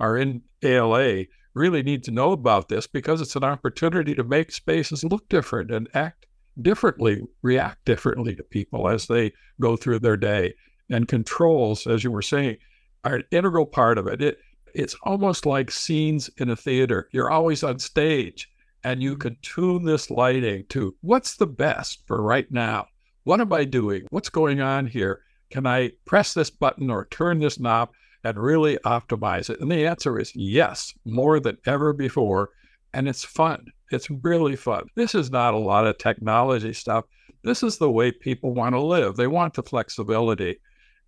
are 0.00 0.16
in 0.16 0.42
ALA 0.62 1.24
really 1.54 1.82
need 1.82 2.04
to 2.04 2.10
know 2.10 2.32
about 2.32 2.68
this 2.68 2.86
because 2.86 3.20
it's 3.20 3.36
an 3.36 3.44
opportunity 3.44 4.14
to 4.14 4.24
make 4.24 4.52
spaces 4.52 5.04
look 5.04 5.28
different 5.28 5.70
and 5.70 5.88
act 5.94 6.26
differently, 6.62 7.22
react 7.42 7.84
differently 7.84 8.34
to 8.36 8.42
people 8.42 8.88
as 8.88 9.06
they 9.06 9.32
go 9.60 9.76
through 9.76 10.00
their 10.00 10.16
day. 10.16 10.54
And 10.90 11.06
controls, 11.06 11.86
as 11.86 12.02
you 12.02 12.10
were 12.10 12.22
saying, 12.22 12.56
are 13.04 13.16
an 13.16 13.24
integral 13.30 13.66
part 13.66 13.98
of 13.98 14.06
it. 14.06 14.22
it 14.22 14.38
it's 14.74 14.96
almost 15.02 15.46
like 15.46 15.70
scenes 15.70 16.30
in 16.36 16.50
a 16.50 16.56
theater. 16.56 17.08
You're 17.12 17.30
always 17.30 17.62
on 17.62 17.78
stage 17.78 18.48
and 18.84 19.02
you 19.02 19.12
mm-hmm. 19.12 19.20
can 19.20 19.36
tune 19.42 19.84
this 19.84 20.10
lighting 20.10 20.64
to 20.70 20.94
what's 21.00 21.36
the 21.36 21.46
best 21.46 22.06
for 22.06 22.22
right 22.22 22.50
now. 22.50 22.86
What 23.24 23.40
am 23.40 23.52
I 23.52 23.64
doing? 23.64 24.06
What's 24.10 24.28
going 24.28 24.60
on 24.60 24.86
here? 24.86 25.22
Can 25.50 25.66
I 25.66 25.92
press 26.04 26.34
this 26.34 26.50
button 26.50 26.90
or 26.90 27.06
turn 27.06 27.40
this 27.40 27.58
knob 27.58 27.90
and 28.24 28.38
really 28.38 28.78
optimize 28.84 29.50
it? 29.50 29.60
And 29.60 29.70
the 29.70 29.86
answer 29.86 30.18
is 30.18 30.34
yes, 30.34 30.94
more 31.04 31.40
than 31.40 31.58
ever 31.66 31.92
before. 31.92 32.50
And 32.94 33.08
it's 33.08 33.24
fun. 33.24 33.66
It's 33.90 34.10
really 34.10 34.56
fun. 34.56 34.86
This 34.94 35.14
is 35.14 35.30
not 35.30 35.54
a 35.54 35.58
lot 35.58 35.86
of 35.86 35.98
technology 35.98 36.72
stuff. 36.72 37.04
This 37.44 37.62
is 37.62 37.78
the 37.78 37.90
way 37.90 38.12
people 38.12 38.54
want 38.54 38.74
to 38.74 38.80
live. 38.80 39.16
They 39.16 39.26
want 39.26 39.54
the 39.54 39.62
flexibility. 39.62 40.60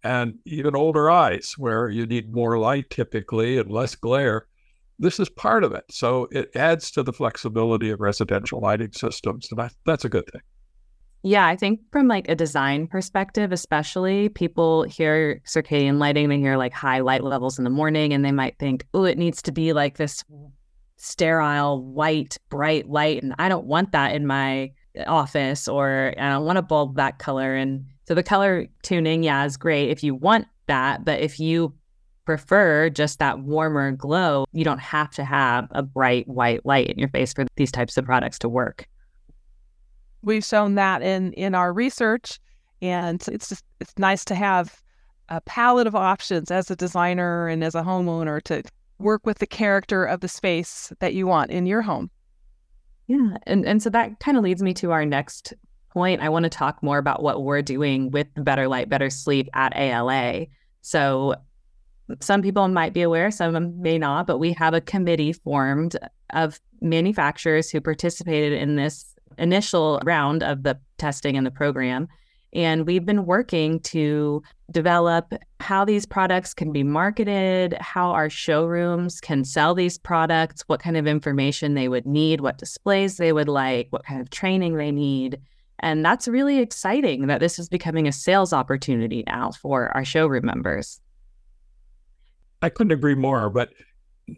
And 0.03 0.39
even 0.47 0.77
older 0.77 1.11
eyes, 1.11 1.55
where 1.59 1.89
you 1.89 2.07
need 2.07 2.33
more 2.33 2.59
light 2.59 2.89
typically 2.91 3.59
and 3.59 3.71
less 3.71 3.95
glare, 3.95 4.47
this 4.99 5.19
is 5.21 5.29
part 5.29 5.65
of 5.65 5.73
it. 5.73 5.85
So 5.91 6.29
it 6.31 6.55
adds 6.55 6.91
to 6.93 7.03
the 7.03 7.13
flexibility 7.13 7.91
of 7.91 8.01
residential 8.01 8.61
lighting 8.61 8.93
systems. 8.93 9.49
And 9.51 9.71
that's 9.85 10.05
a 10.05 10.09
good 10.09 10.31
thing. 10.31 10.43
Yeah, 11.23 11.47
I 11.47 11.57
think 11.57 11.81
from 11.93 12.09
like 12.09 12.29
a 12.31 12.35
design 12.35 12.87
perspective, 12.87 13.53
especially 13.53 14.31
people 14.31 14.85
hear 14.85 15.43
circadian 15.47 15.99
lighting, 15.99 16.31
they 16.31 16.39
hear 16.39 16.57
like 16.57 16.73
high 16.73 17.01
light 17.01 17.23
levels 17.23 17.59
in 17.59 17.65
the 17.65 17.71
morning, 17.71 18.15
and 18.15 18.25
they 18.25 18.33
might 18.33 18.59
think, 18.59 18.87
oh, 18.95 19.05
it 19.05 19.19
needs 19.19 19.43
to 19.43 19.53
be 19.53 19.75
like 19.75 19.99
this 19.99 20.25
sterile, 21.01 21.83
white, 21.83 22.37
bright 22.49 22.89
light. 22.89 23.23
And 23.23 23.35
I 23.39 23.49
don't 23.49 23.67
want 23.67 23.93
that 23.93 24.15
in 24.15 24.27
my 24.27 24.73
office, 25.07 25.69
or 25.69 26.15
I 26.19 26.31
don't 26.31 26.45
want 26.45 26.59
a 26.59 26.63
bulb 26.63 26.97
that 26.97 27.19
color. 27.19 27.55
And 27.55 27.87
so 28.07 28.15
the 28.15 28.23
color 28.23 28.67
tuning, 28.83 29.23
yeah, 29.23 29.45
is 29.45 29.57
great 29.57 29.91
if 29.91 30.03
you 30.03 30.15
want 30.15 30.47
that. 30.67 31.05
But 31.05 31.21
if 31.21 31.41
you 31.41 31.75
prefer 32.25 32.91
just 32.91 33.19
that 33.19 33.41
warmer 33.41 33.93
glow, 33.93 34.45
you 34.53 34.65
don't 34.65 34.81
have 34.81 35.11
to 35.13 35.25
have 35.25 35.69
a 35.73 35.83
bright 35.83 36.29
white 36.29 36.65
light 36.65 36.89
in 36.89 36.99
your 36.99 37.09
face 37.09 37.33
for 37.33 37.47
these 37.57 37.73
types 37.73 37.97
of 37.97 38.05
products 38.05 38.39
to 38.41 38.49
work 38.49 38.87
we've 40.23 40.45
shown 40.45 40.75
that 40.75 41.03
in 41.03 41.33
in 41.35 41.55
our 41.55 41.73
research 41.73 42.39
and 42.83 43.27
it's 43.29 43.49
just 43.49 43.65
it's 43.81 43.95
nice 43.99 44.25
to 44.25 44.35
have 44.35 44.83
a 45.29 45.41
palette 45.43 45.87
of 45.87 45.95
options 45.95 46.51
as 46.51 46.71
a 46.71 46.77
designer 46.77 47.47
and 47.49 47.63
as 47.63 47.75
a 47.75 47.83
homeowner 47.83 48.43
to 48.43 48.63
work 49.01 49.27
with 49.27 49.39
the 49.39 49.47
character 49.47 50.05
of 50.05 50.21
the 50.21 50.29
space 50.29 50.93
that 51.01 51.15
you 51.15 51.27
want 51.27 51.51
in 51.51 51.67
your 51.67 51.83
home. 51.83 52.11
Yeah 53.07 53.37
and 53.45 53.67
and 53.67 53.83
so 53.83 53.91
that 53.91 54.21
kind 54.21 54.37
of 54.37 54.45
leads 54.45 54.63
me 54.63 54.75
to 54.75 54.93
our 54.93 55.05
next 55.05 55.53
point. 55.93 56.23
I 56.23 56.29
want 56.29 56.45
to 56.45 56.51
talk 56.51 56.83
more 56.83 56.99
about 56.99 57.23
what 57.23 57.43
we're 57.43 57.63
doing 57.63 58.11
with 58.11 58.29
better 58.37 58.69
light 58.69 58.89
better 58.89 59.11
sleep 59.11 59.49
at 59.55 59.77
ala 59.77 60.47
so 60.83 61.35
some 62.21 62.43
people 62.43 62.67
might 62.69 62.93
be 62.93 63.03
aware 63.03 63.31
some 63.31 63.81
may 63.81 63.99
not 63.99 64.27
but 64.27 64.39
we 64.39 64.53
have 64.53 64.75
a 64.75 64.81
committee 64.81 65.33
formed 65.33 65.97
of 66.31 66.61
manufacturers 66.81 67.71
who 67.71 67.81
participated 67.81 68.53
in 68.53 68.77
this 68.77 69.15
initial 69.39 70.01
round 70.05 70.43
of 70.43 70.63
the 70.63 70.79
testing 70.99 71.37
and 71.37 71.47
the 71.47 71.51
program. 71.51 72.09
And 72.53 72.87
we've 72.87 73.05
been 73.05 73.27
working 73.27 73.81
to 73.81 74.43
develop 74.71 75.33
how 75.61 75.85
these 75.85 76.07
products 76.07 76.53
can 76.53 76.73
be 76.73 76.83
marketed, 76.83 77.77
how 77.81 78.11
our 78.11 78.29
showrooms 78.29 79.21
can 79.21 79.45
sell 79.45 79.75
these 79.75 79.99
products, 79.99 80.63
what 80.67 80.81
kind 80.81 80.97
of 80.97 81.07
information 81.07 81.75
they 81.75 81.89
would 81.89 82.07
need, 82.07 82.41
what 82.41 82.59
displays 82.59 83.17
they 83.17 83.33
would 83.33 83.49
like, 83.49 83.89
what 83.91 84.05
kind 84.05 84.21
of 84.21 84.31
training 84.31 84.77
they 84.77 84.91
need. 84.91 85.41
And 85.79 86.05
that's 86.05 86.29
really 86.29 86.59
exciting 86.59 87.29
that 87.29 87.41
this 87.41 87.59
is 87.59 87.69
becoming 87.69 88.07
a 88.07 88.13
sales 88.13 88.53
opportunity 88.53 89.25
now 89.27 89.53
for 89.53 89.89
our 89.97 90.05
showroom 90.05 90.45
members. 90.45 91.01
I 92.63 92.69
couldn't 92.69 92.93
agree 92.93 93.15
more. 93.15 93.49
But 93.49 93.71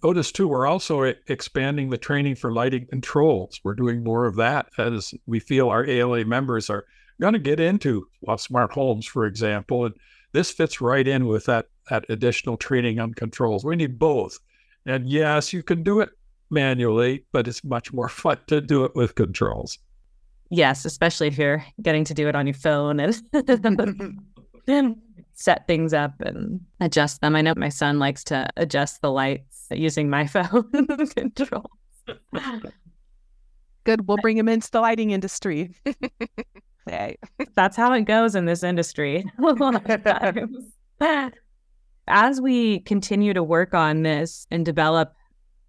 Notice 0.02 0.32
too, 0.32 0.48
we're 0.48 0.66
also 0.66 1.02
expanding 1.02 1.90
the 1.90 1.98
training 1.98 2.36
for 2.36 2.52
lighting 2.52 2.86
controls. 2.86 3.60
We're 3.62 3.74
doing 3.74 4.02
more 4.02 4.26
of 4.26 4.36
that 4.36 4.68
as 4.78 5.12
we 5.26 5.40
feel 5.40 5.68
our 5.68 5.84
ALA 5.84 6.24
members 6.24 6.70
are 6.70 6.84
going 7.22 7.32
to 7.34 7.38
get 7.38 7.60
into 7.60 8.08
well, 8.20 8.36
smart 8.36 8.72
homes, 8.72 9.06
for 9.06 9.26
example. 9.26 9.86
And 9.86 9.94
this 10.32 10.50
fits 10.50 10.80
right 10.80 11.06
in 11.06 11.26
with 11.26 11.46
that, 11.46 11.66
that 11.88 12.04
additional 12.08 12.56
training 12.56 12.98
on 12.98 13.14
controls. 13.14 13.64
We 13.64 13.76
need 13.76 13.96
both. 13.98 14.38
And 14.86 15.08
yes, 15.08 15.52
you 15.52 15.62
can 15.62 15.84
do 15.84 16.00
it 16.00 16.10
manually, 16.50 17.24
but 17.30 17.46
it's 17.46 17.62
much 17.62 17.92
more 17.92 18.08
fun 18.22 18.38
to 18.48 18.60
do 18.60 18.84
it 18.84 18.96
with 18.96 19.14
controls. 19.14 19.78
Yes, 20.50 20.84
especially 20.84 21.28
if 21.28 21.38
you're 21.38 21.64
getting 21.80 22.04
to 22.04 22.12
do 22.12 22.28
it 22.28 22.34
on 22.34 22.46
your 22.46 22.54
phone 22.54 23.00
and 23.00 23.22
set 25.34 25.66
things 25.66 25.94
up 25.94 26.20
and 26.20 26.60
adjust 26.80 27.20
them. 27.20 27.36
I 27.36 27.40
know 27.40 27.54
my 27.56 27.70
son 27.70 27.98
likes 28.00 28.24
to 28.24 28.48
adjust 28.56 29.00
the 29.00 29.10
lights 29.10 29.68
using 29.70 30.10
my 30.10 30.26
phone 30.34 30.68
control. 31.16 31.70
Good. 33.84 34.06
We'll 34.06 34.18
bring 34.18 34.36
him 34.36 34.48
into 34.48 34.70
the 34.70 34.80
lighting 34.80 35.12
industry. 35.12 35.74
That's 37.54 37.76
how 37.76 37.92
it 37.92 38.02
goes 38.02 38.34
in 38.34 38.46
this 38.46 38.62
industry. 38.62 39.24
As 42.08 42.40
we 42.40 42.80
continue 42.80 43.32
to 43.32 43.42
work 43.42 43.74
on 43.74 44.02
this 44.02 44.46
and 44.50 44.64
develop 44.64 45.12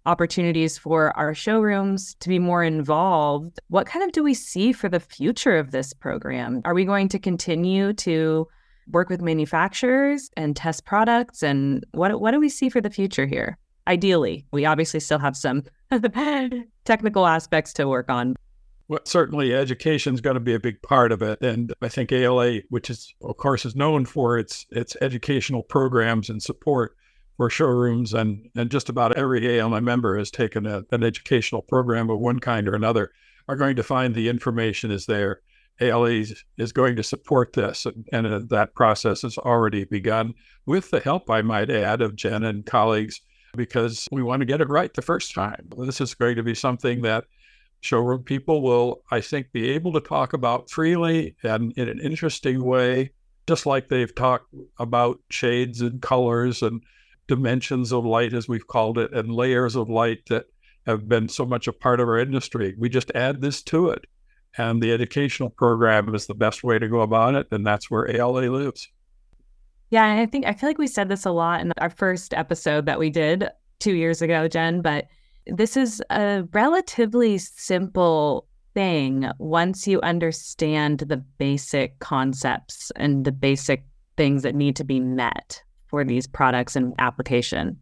opportunities 0.06 0.76
for 0.76 1.16
our 1.16 1.34
showrooms 1.34 2.14
to 2.20 2.28
be 2.28 2.38
more 2.38 2.62
involved, 2.62 3.58
what 3.68 3.86
kind 3.86 4.04
of 4.04 4.12
do 4.12 4.22
we 4.22 4.34
see 4.34 4.72
for 4.72 4.88
the 4.88 5.00
future 5.00 5.56
of 5.56 5.70
this 5.70 5.92
program? 5.92 6.60
Are 6.64 6.74
we 6.74 6.84
going 6.84 7.08
to 7.08 7.18
continue 7.18 7.92
to 7.94 8.46
work 8.90 9.08
with 9.08 9.22
manufacturers 9.22 10.30
and 10.36 10.54
test 10.54 10.84
products? 10.84 11.42
And 11.42 11.84
what 11.92 12.20
what 12.20 12.32
do 12.32 12.40
we 12.40 12.48
see 12.48 12.68
for 12.68 12.80
the 12.80 12.90
future 12.90 13.26
here? 13.26 13.58
Ideally, 13.86 14.46
we 14.52 14.64
obviously 14.64 15.00
still 15.00 15.18
have 15.18 15.36
some 15.36 15.62
technical 16.84 17.26
aspects 17.26 17.72
to 17.74 17.88
work 17.88 18.10
on. 18.10 18.34
Well, 18.88 19.00
certainly 19.04 19.54
education 19.54 20.14
is 20.14 20.20
going 20.20 20.34
to 20.34 20.40
be 20.40 20.54
a 20.54 20.60
big 20.60 20.82
part 20.82 21.10
of 21.10 21.22
it. 21.22 21.40
And 21.40 21.72
I 21.80 21.88
think 21.88 22.12
ALA, 22.12 22.60
which 22.68 22.90
is 22.90 23.14
of 23.22 23.36
course 23.36 23.64
is 23.64 23.74
known 23.74 24.04
for 24.04 24.38
its 24.38 24.66
its 24.70 24.96
educational 25.00 25.62
programs 25.62 26.28
and 26.28 26.42
support 26.42 26.96
for 27.36 27.50
showrooms 27.50 28.12
and, 28.12 28.48
and 28.54 28.70
just 28.70 28.88
about 28.88 29.16
every 29.16 29.46
ALA 29.48 29.80
member 29.80 30.16
has 30.18 30.30
taken 30.30 30.66
a, 30.66 30.84
an 30.92 31.02
educational 31.02 31.62
program 31.62 32.10
of 32.10 32.20
one 32.20 32.38
kind 32.38 32.68
or 32.68 32.74
another, 32.74 33.10
are 33.48 33.56
going 33.56 33.76
to 33.76 33.82
find 33.82 34.14
the 34.14 34.28
information 34.28 34.90
is 34.90 35.06
there 35.06 35.40
ALA 35.80 36.22
is 36.56 36.72
going 36.72 36.96
to 36.96 37.02
support 37.02 37.52
this, 37.54 37.84
and, 37.84 38.08
and 38.12 38.26
uh, 38.26 38.40
that 38.48 38.74
process 38.74 39.22
has 39.22 39.36
already 39.38 39.84
begun 39.84 40.34
with 40.66 40.90
the 40.90 41.00
help, 41.00 41.28
I 41.28 41.42
might 41.42 41.70
add, 41.70 42.00
of 42.00 42.14
Jen 42.14 42.44
and 42.44 42.64
colleagues, 42.64 43.20
because 43.56 44.06
we 44.12 44.22
want 44.22 44.40
to 44.40 44.46
get 44.46 44.60
it 44.60 44.68
right 44.68 44.92
the 44.94 45.02
first 45.02 45.34
time. 45.34 45.68
This 45.78 46.00
is 46.00 46.14
going 46.14 46.36
to 46.36 46.42
be 46.42 46.54
something 46.54 47.02
that 47.02 47.24
showroom 47.84 48.22
people 48.22 48.62
will, 48.62 49.02
I 49.10 49.20
think, 49.20 49.52
be 49.52 49.70
able 49.70 49.92
to 49.92 50.00
talk 50.00 50.32
about 50.32 50.70
freely 50.70 51.36
and 51.42 51.72
in 51.72 51.88
an 51.88 52.00
interesting 52.00 52.64
way, 52.64 53.12
just 53.46 53.66
like 53.66 53.88
they've 53.88 54.14
talked 54.14 54.52
about 54.78 55.20
shades 55.30 55.80
and 55.80 56.00
colors 56.00 56.62
and 56.62 56.82
dimensions 57.26 57.92
of 57.92 58.04
light, 58.04 58.32
as 58.32 58.48
we've 58.48 58.66
called 58.66 58.98
it, 58.98 59.12
and 59.12 59.32
layers 59.32 59.76
of 59.76 59.88
light 59.88 60.26
that 60.28 60.46
have 60.86 61.08
been 61.08 61.28
so 61.28 61.44
much 61.46 61.66
a 61.66 61.72
part 61.72 62.00
of 62.00 62.08
our 62.08 62.18
industry. 62.18 62.74
We 62.78 62.88
just 62.88 63.10
add 63.14 63.40
this 63.40 63.62
to 63.64 63.88
it 63.88 64.06
and 64.56 64.82
the 64.82 64.92
educational 64.92 65.50
program 65.50 66.14
is 66.14 66.26
the 66.26 66.34
best 66.34 66.62
way 66.62 66.78
to 66.78 66.88
go 66.88 67.00
about 67.00 67.34
it. 67.34 67.46
And 67.50 67.66
that's 67.66 67.90
where 67.90 68.10
ALA 68.10 68.50
lives. 68.50 68.88
Yeah. 69.90 70.06
And 70.06 70.20
I 70.20 70.26
think, 70.26 70.46
I 70.46 70.52
feel 70.52 70.68
like 70.68 70.78
we 70.78 70.86
said 70.86 71.08
this 71.08 71.24
a 71.24 71.30
lot 71.30 71.60
in 71.60 71.72
our 71.78 71.90
first 71.90 72.34
episode 72.34 72.86
that 72.86 72.98
we 72.98 73.10
did 73.10 73.48
two 73.80 73.94
years 73.94 74.22
ago, 74.22 74.48
Jen, 74.48 74.80
but 74.80 75.06
this 75.46 75.76
is 75.76 76.02
a 76.10 76.44
relatively 76.52 77.38
simple 77.38 78.46
thing 78.74 79.30
once 79.38 79.86
you 79.86 80.00
understand 80.00 81.00
the 81.00 81.16
basic 81.16 81.98
concepts 82.00 82.90
and 82.96 83.24
the 83.24 83.32
basic 83.32 83.84
things 84.16 84.42
that 84.42 84.54
need 84.54 84.76
to 84.76 84.84
be 84.84 85.00
met 85.00 85.62
for 85.86 86.04
these 86.04 86.26
products 86.26 86.76
and 86.76 86.92
application. 86.98 87.78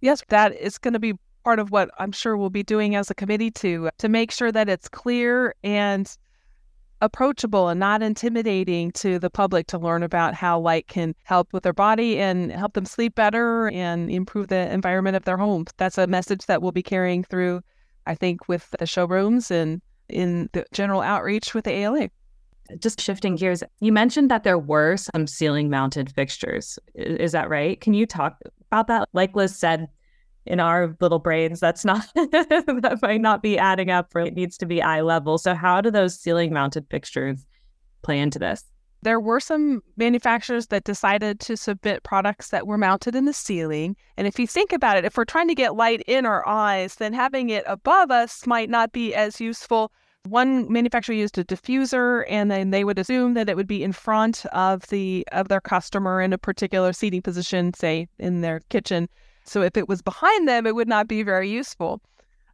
Yes, 0.00 0.22
that 0.28 0.56
is 0.56 0.78
going 0.78 0.94
to 0.94 1.00
be 1.00 1.14
part 1.44 1.58
of 1.58 1.70
what 1.70 1.90
I'm 1.98 2.12
sure 2.12 2.36
we'll 2.36 2.50
be 2.50 2.62
doing 2.62 2.94
as 2.94 3.10
a 3.10 3.14
committee 3.14 3.50
to 3.52 3.90
to 3.98 4.08
make 4.08 4.30
sure 4.30 4.52
that 4.52 4.68
it's 4.68 4.88
clear 4.88 5.54
and 5.64 6.14
approachable 7.00 7.68
and 7.68 7.80
not 7.80 8.02
intimidating 8.02 8.92
to 8.92 9.18
the 9.18 9.30
public 9.30 9.66
to 9.68 9.78
learn 9.78 10.02
about 10.02 10.34
how 10.34 10.58
light 10.58 10.86
can 10.88 11.14
help 11.24 11.52
with 11.52 11.62
their 11.62 11.72
body 11.72 12.18
and 12.18 12.52
help 12.52 12.74
them 12.74 12.84
sleep 12.84 13.14
better 13.14 13.68
and 13.70 14.10
improve 14.10 14.48
the 14.48 14.70
environment 14.72 15.16
of 15.16 15.24
their 15.24 15.36
home. 15.36 15.64
That's 15.76 15.98
a 15.98 16.06
message 16.06 16.46
that 16.46 16.62
we'll 16.62 16.72
be 16.72 16.82
carrying 16.82 17.24
through, 17.24 17.62
I 18.06 18.14
think, 18.14 18.48
with 18.48 18.74
the 18.78 18.86
showrooms 18.86 19.50
and 19.50 19.80
in 20.08 20.50
the 20.52 20.64
general 20.72 21.00
outreach 21.00 21.54
with 21.54 21.64
the 21.64 21.72
ALA. 21.72 22.10
Just 22.78 23.00
shifting 23.00 23.36
gears, 23.36 23.64
you 23.80 23.92
mentioned 23.92 24.30
that 24.30 24.44
there 24.44 24.58
were 24.58 24.96
some 24.96 25.26
ceiling 25.26 25.70
mounted 25.70 26.12
fixtures. 26.12 26.78
Is 26.94 27.32
that 27.32 27.48
right? 27.48 27.80
Can 27.80 27.94
you 27.94 28.06
talk 28.06 28.38
about 28.70 28.86
that? 28.86 29.08
Like 29.12 29.34
Liz 29.34 29.56
said, 29.56 29.88
in 30.50 30.58
our 30.60 30.94
little 31.00 31.20
brains 31.20 31.60
that's 31.60 31.84
not 31.84 32.04
that 32.14 32.98
might 33.02 33.20
not 33.20 33.42
be 33.42 33.56
adding 33.56 33.90
up 33.90 34.14
or 34.14 34.20
it 34.20 34.34
needs 34.34 34.58
to 34.58 34.66
be 34.66 34.82
eye 34.82 35.00
level 35.00 35.38
so 35.38 35.54
how 35.54 35.80
do 35.80 35.90
those 35.90 36.18
ceiling 36.18 36.52
mounted 36.52 36.84
fixtures 36.90 37.46
play 38.02 38.18
into 38.18 38.38
this 38.38 38.64
there 39.02 39.20
were 39.20 39.40
some 39.40 39.82
manufacturers 39.96 40.66
that 40.66 40.84
decided 40.84 41.40
to 41.40 41.56
submit 41.56 42.02
products 42.02 42.50
that 42.50 42.66
were 42.66 42.76
mounted 42.76 43.14
in 43.14 43.24
the 43.24 43.32
ceiling. 43.32 43.96
And 44.18 44.26
if 44.26 44.38
you 44.38 44.46
think 44.46 44.72
about 44.72 44.98
it, 44.98 45.06
if 45.06 45.16
we're 45.16 45.24
trying 45.24 45.48
to 45.48 45.54
get 45.54 45.74
light 45.74 46.02
in 46.06 46.26
our 46.26 46.46
eyes, 46.46 46.96
then 46.96 47.14
having 47.14 47.48
it 47.48 47.64
above 47.66 48.10
us 48.10 48.46
might 48.46 48.68
not 48.68 48.92
be 48.92 49.14
as 49.14 49.40
useful. 49.40 49.90
One 50.28 50.70
manufacturer 50.70 51.14
used 51.14 51.38
a 51.38 51.44
diffuser 51.44 52.24
and 52.28 52.50
then 52.50 52.72
they 52.72 52.84
would 52.84 52.98
assume 52.98 53.32
that 53.34 53.48
it 53.48 53.56
would 53.56 53.66
be 53.66 53.82
in 53.82 53.92
front 53.92 54.44
of 54.52 54.86
the 54.88 55.26
of 55.32 55.48
their 55.48 55.62
customer 55.62 56.20
in 56.20 56.34
a 56.34 56.38
particular 56.38 56.92
seating 56.92 57.22
position, 57.22 57.72
say 57.72 58.06
in 58.18 58.42
their 58.42 58.60
kitchen. 58.68 59.08
So 59.44 59.62
if 59.62 59.76
it 59.76 59.88
was 59.88 60.02
behind 60.02 60.48
them, 60.48 60.66
it 60.66 60.74
would 60.74 60.88
not 60.88 61.08
be 61.08 61.22
very 61.22 61.48
useful. 61.48 62.00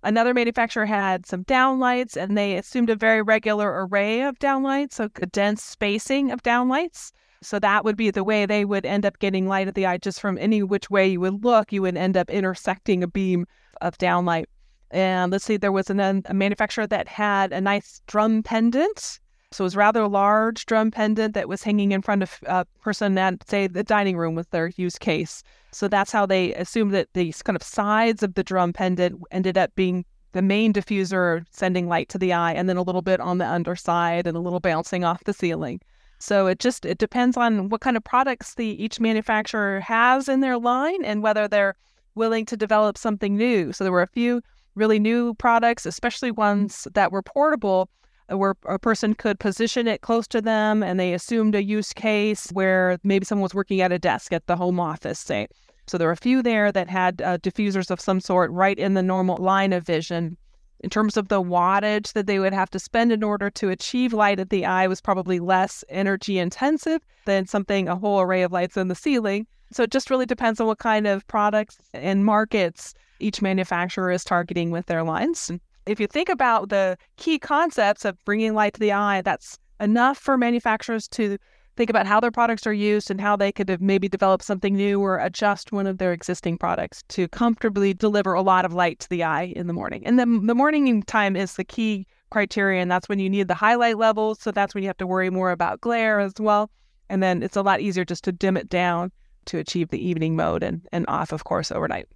Another 0.03 0.35
manufacturer 0.35 0.87
had 0.87 1.27
some 1.27 1.45
downlights 1.45 2.17
and 2.17 2.37
they 2.37 2.57
assumed 2.57 2.91
a 2.91 2.97
very 2.97 3.23
regular 3.23 3.87
array 3.87 4.23
of 4.23 4.39
downlights, 4.39 4.93
so 4.95 5.09
a 5.21 5.27
dense 5.27 5.63
spacing 5.63 6.31
of 6.31 6.43
downlights. 6.43 7.11
So 7.43 7.59
that 7.59 7.85
would 7.85 7.97
be 7.97 8.11
the 8.11 8.25
way 8.25 8.47
they 8.47 8.65
would 8.65 8.87
end 8.87 9.05
up 9.05 9.19
getting 9.19 9.47
light 9.47 9.69
at 9.69 9.75
the 9.75 9.87
eye 9.87 9.99
just 9.99 10.21
from 10.21 10.39
any 10.39 10.63
which 10.63 10.91
way 10.91 11.09
you 11.09 11.21
would 11.21 11.45
look, 11.45 11.73
you 11.73 11.83
would 11.83 11.97
end 11.97 12.17
up 12.17 12.31
intersecting 12.31 13.03
a 13.03 13.09
beam 13.09 13.47
of 13.81 13.99
downlight. 13.99 14.47
And 14.91 15.33
let's 15.33 15.45
see, 15.45 15.57
there 15.57 15.73
was 15.73 15.91
an, 15.91 16.01
a 16.01 16.35
manufacturer 16.35 16.87
that 16.87 17.09
had 17.09 17.53
a 17.53 17.61
nice 17.61 18.01
drum 18.07 18.43
pendant 18.43 19.21
So 19.53 19.63
it 19.63 19.67
was 19.67 19.77
rather 19.77 20.09
large 20.09 20.67
drum 20.67 20.91
pendant 20.91 21.35
that 21.35 21.49
was 21.49 21.63
hanging 21.63 21.93
in 21.93 22.03
front 22.03 22.23
of 22.23 22.39
a 22.47 22.65
person 22.83 23.17
at, 23.17 23.49
say, 23.49 23.67
the 23.67 23.85
dining 23.85 24.17
room 24.17 24.35
with 24.35 24.51
their 24.51 24.69
use 24.77 24.99
case. 24.99 25.43
So 25.73 25.89
that's 25.89 26.11
how 26.11 26.27
they 26.27 26.53
assumed 26.55 26.93
that 26.95 27.09
these 27.15 27.43
kind 27.43 27.57
of 27.57 27.63
sides 27.63 28.23
of 28.23 28.35
the 28.35 28.43
drum 28.43 28.73
pendant 28.73 29.23
ended 29.31 29.57
up 29.57 29.75
being 29.75 30.05
the 30.33 30.43
main 30.43 30.73
diffuser 30.73 31.45
sending 31.51 31.89
light 31.89 32.09
to 32.11 32.19
the 32.19 32.33
eye, 32.33 32.53
and 32.53 32.69
then 32.69 32.77
a 32.77 32.83
little 32.83 33.03
bit 33.03 33.21
on 33.21 33.39
the 33.39 33.47
underside 33.47 34.27
and 34.27 34.37
a 34.37 34.41
little 34.41 34.61
bouncing 34.61 35.05
off 35.05 35.25
the 35.25 35.33
ceiling. 35.33 35.81
So 36.19 36.47
it 36.47 36.59
just 36.59 36.85
it 36.85 36.99
depends 36.99 37.37
on 37.37 37.69
what 37.69 37.81
kind 37.81 37.97
of 37.97 38.05
products 38.05 38.55
the 38.55 38.83
each 38.83 39.01
manufacturer 39.01 39.81
has 39.81 40.29
in 40.29 40.41
their 40.41 40.59
line 40.59 41.05
and 41.05 41.23
whether 41.23 41.47
they're 41.47 41.75
willing 42.15 42.47
to 42.47 42.57
develop 42.57 42.99
something 42.99 43.37
new. 43.37 43.73
So 43.73 43.85
there 43.85 43.93
were 43.93 44.03
a 44.03 44.09
few 44.09 44.43
really 44.75 44.99
new 44.99 45.35
products, 45.35 45.87
especially 45.87 46.31
ones 46.31 46.87
that 46.95 47.13
were 47.13 47.23
portable, 47.23 47.89
where 48.29 48.55
a 48.65 48.79
person 48.79 49.15
could 49.15 49.39
position 49.39 49.87
it 49.87 50.01
close 50.01 50.27
to 50.29 50.41
them 50.41 50.83
and 50.83 50.99
they 50.99 51.13
assumed 51.13 51.55
a 51.55 51.63
use 51.63 51.93
case 51.93 52.51
where 52.51 52.99
maybe 53.05 53.25
someone 53.25 53.43
was 53.43 53.55
working 53.55 53.81
at 53.81 53.93
a 53.93 53.99
desk 53.99 54.33
at 54.33 54.47
the 54.47 54.57
home 54.57 54.81
office, 54.81 55.19
say. 55.19 55.47
So 55.87 55.99
there 55.99 56.09
were 56.09 56.13
a 56.13 56.17
few 56.17 56.43
there 56.43 56.73
that 56.73 56.89
had 56.89 57.23
uh, 57.23 57.39
diffusers 57.39 57.91
of 57.91 58.01
some 58.01 58.21
sort 58.21 58.51
right 58.51 58.79
in 58.79 58.95
the 58.95 59.03
normal 59.03 59.37
line 59.37 59.73
of 59.73 59.87
vision. 59.87 60.37
In 60.81 60.91
terms 60.91 61.17
of 61.17 61.29
the 61.29 61.43
wattage 61.43 62.13
that 62.13 62.27
they 62.27 62.39
would 62.39 62.53
have 62.53 62.71
to 62.71 62.79
spend 62.79 63.13
in 63.13 63.23
order 63.23 63.49
to 63.51 63.71
achieve 63.71 64.13
light 64.13 64.41
at 64.41 64.51
the 64.51 64.67
eye 64.67 64.87
was 64.89 65.01
probably 65.01 65.39
less 65.39 65.85
energy 65.89 66.39
intensive 66.39 67.01
than 67.25 67.47
something 67.47 67.89
a 67.89 67.97
whole 67.97 68.21
array 68.21 68.43
of 68.43 68.53
lights 68.53 68.77
in 68.77 68.89
the 68.89 68.95
ceiling. 68.95 69.47
So 69.73 69.85
it 69.85 69.91
just 69.91 70.11
really 70.11 70.27
depends 70.27 70.61
on 70.61 70.67
what 70.67 70.79
kind 70.79 71.07
of 71.07 71.27
products 71.29 71.79
and 71.95 72.25
markets 72.25 72.95
each 73.21 73.41
manufacturer 73.41 74.11
is 74.11 74.25
targeting 74.25 74.71
with 74.71 74.87
their 74.87 75.03
lines. 75.03 75.51
If 75.87 76.01
you 76.01 76.09
think 76.09 76.29
about 76.29 76.69
the 76.69 76.99
key 77.17 77.39
concepts 77.39 78.05
of 78.05 78.23
bringing 78.25 78.55
light 78.55 78.75
to 78.75 78.81
the 78.81 78.93
eye, 78.93 79.23
that's 79.23 79.57
enough 79.81 80.19
for 80.19 80.37
manufacturers 80.37 81.07
to 81.09 81.39
think 81.77 81.91
about 81.91 82.07
how 82.07 82.19
their 82.19 82.31
products 82.31 82.67
are 82.67 82.73
used 82.73 83.11
and 83.11 83.21
how 83.21 83.37
they 83.37 83.53
could 83.53 83.69
have 83.69 83.81
maybe 83.81 84.09
develop 84.09 84.43
something 84.43 84.75
new 84.75 85.01
or 85.01 85.19
adjust 85.19 85.73
one 85.73 85.87
of 85.87 85.99
their 85.99 86.13
existing 86.13 86.59
products 86.59 87.05
to 87.09 87.29
comfortably 87.29 87.95
deliver 87.95 88.33
a 88.33 88.43
lot 88.43 88.65
of 88.65 88.73
light 88.73 88.99
to 88.99 89.09
the 89.09 89.23
eye 89.23 89.53
in 89.55 89.67
the 89.67 89.73
morning. 89.73 90.05
And 90.07 90.19
then 90.19 90.47
the 90.47 90.55
morning 90.55 91.03
time 91.03 91.37
is 91.37 91.55
the 91.55 91.65
key 91.65 92.07
criterion. 92.31 92.89
That's 92.89 93.09
when 93.09 93.19
you 93.19 93.31
need 93.31 93.47
the 93.47 93.55
highlight 93.55 93.99
levels. 93.99 94.41
So 94.41 94.51
that's 94.51 94.75
when 94.75 94.83
you 94.83 94.89
have 94.89 94.97
to 94.97 95.07
worry 95.07 95.31
more 95.31 95.51
about 95.51 95.81
glare 95.83 96.19
as 96.19 96.33
well. 96.39 96.71
And 97.09 97.23
then 97.23 97.43
it's 97.43 97.57
a 97.57 97.63
lot 97.63 97.81
easier 97.81 98.05
just 98.05 98.25
to 98.25 98.33
dim 98.33 98.57
it 98.57 98.69
down 98.69 99.13
to 99.45 99.59
achieve 99.59 99.91
the 99.91 100.05
evening 100.05 100.35
mode 100.35 100.65
and, 100.65 100.85
and 100.91 101.05
off, 101.07 101.31
of 101.31 101.45
course, 101.45 101.71
overnight. 101.71 102.09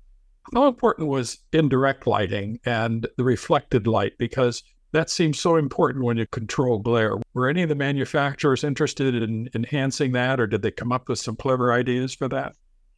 How 0.55 0.66
important 0.66 1.09
was 1.09 1.38
indirect 1.53 2.07
lighting 2.07 2.59
and 2.64 3.07
the 3.16 3.24
reflected 3.24 3.87
light? 3.87 4.14
Because 4.18 4.62
that 4.92 5.11
seems 5.11 5.38
so 5.38 5.57
important 5.57 6.05
when 6.05 6.16
you 6.16 6.26
control 6.26 6.79
glare. 6.79 7.14
Were 7.35 7.48
any 7.48 7.62
of 7.62 7.68
the 7.68 7.74
manufacturers 7.74 8.64
interested 8.64 9.14
in 9.14 9.48
enhancing 9.55 10.12
that, 10.12 10.40
or 10.40 10.46
did 10.46 10.62
they 10.62 10.72
come 10.72 10.90
up 10.90 11.09
with 11.09 11.18
some 11.18 11.37
clever 11.37 11.72
ideas 11.72 12.14
for 12.14 12.29
that? 12.29 12.55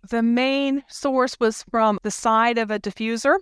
The 0.08 0.22
main 0.22 0.82
source 0.88 1.38
was 1.38 1.64
from 1.70 1.98
the 2.02 2.10
side 2.10 2.58
of 2.58 2.70
a 2.70 2.78
diffuser, 2.78 3.36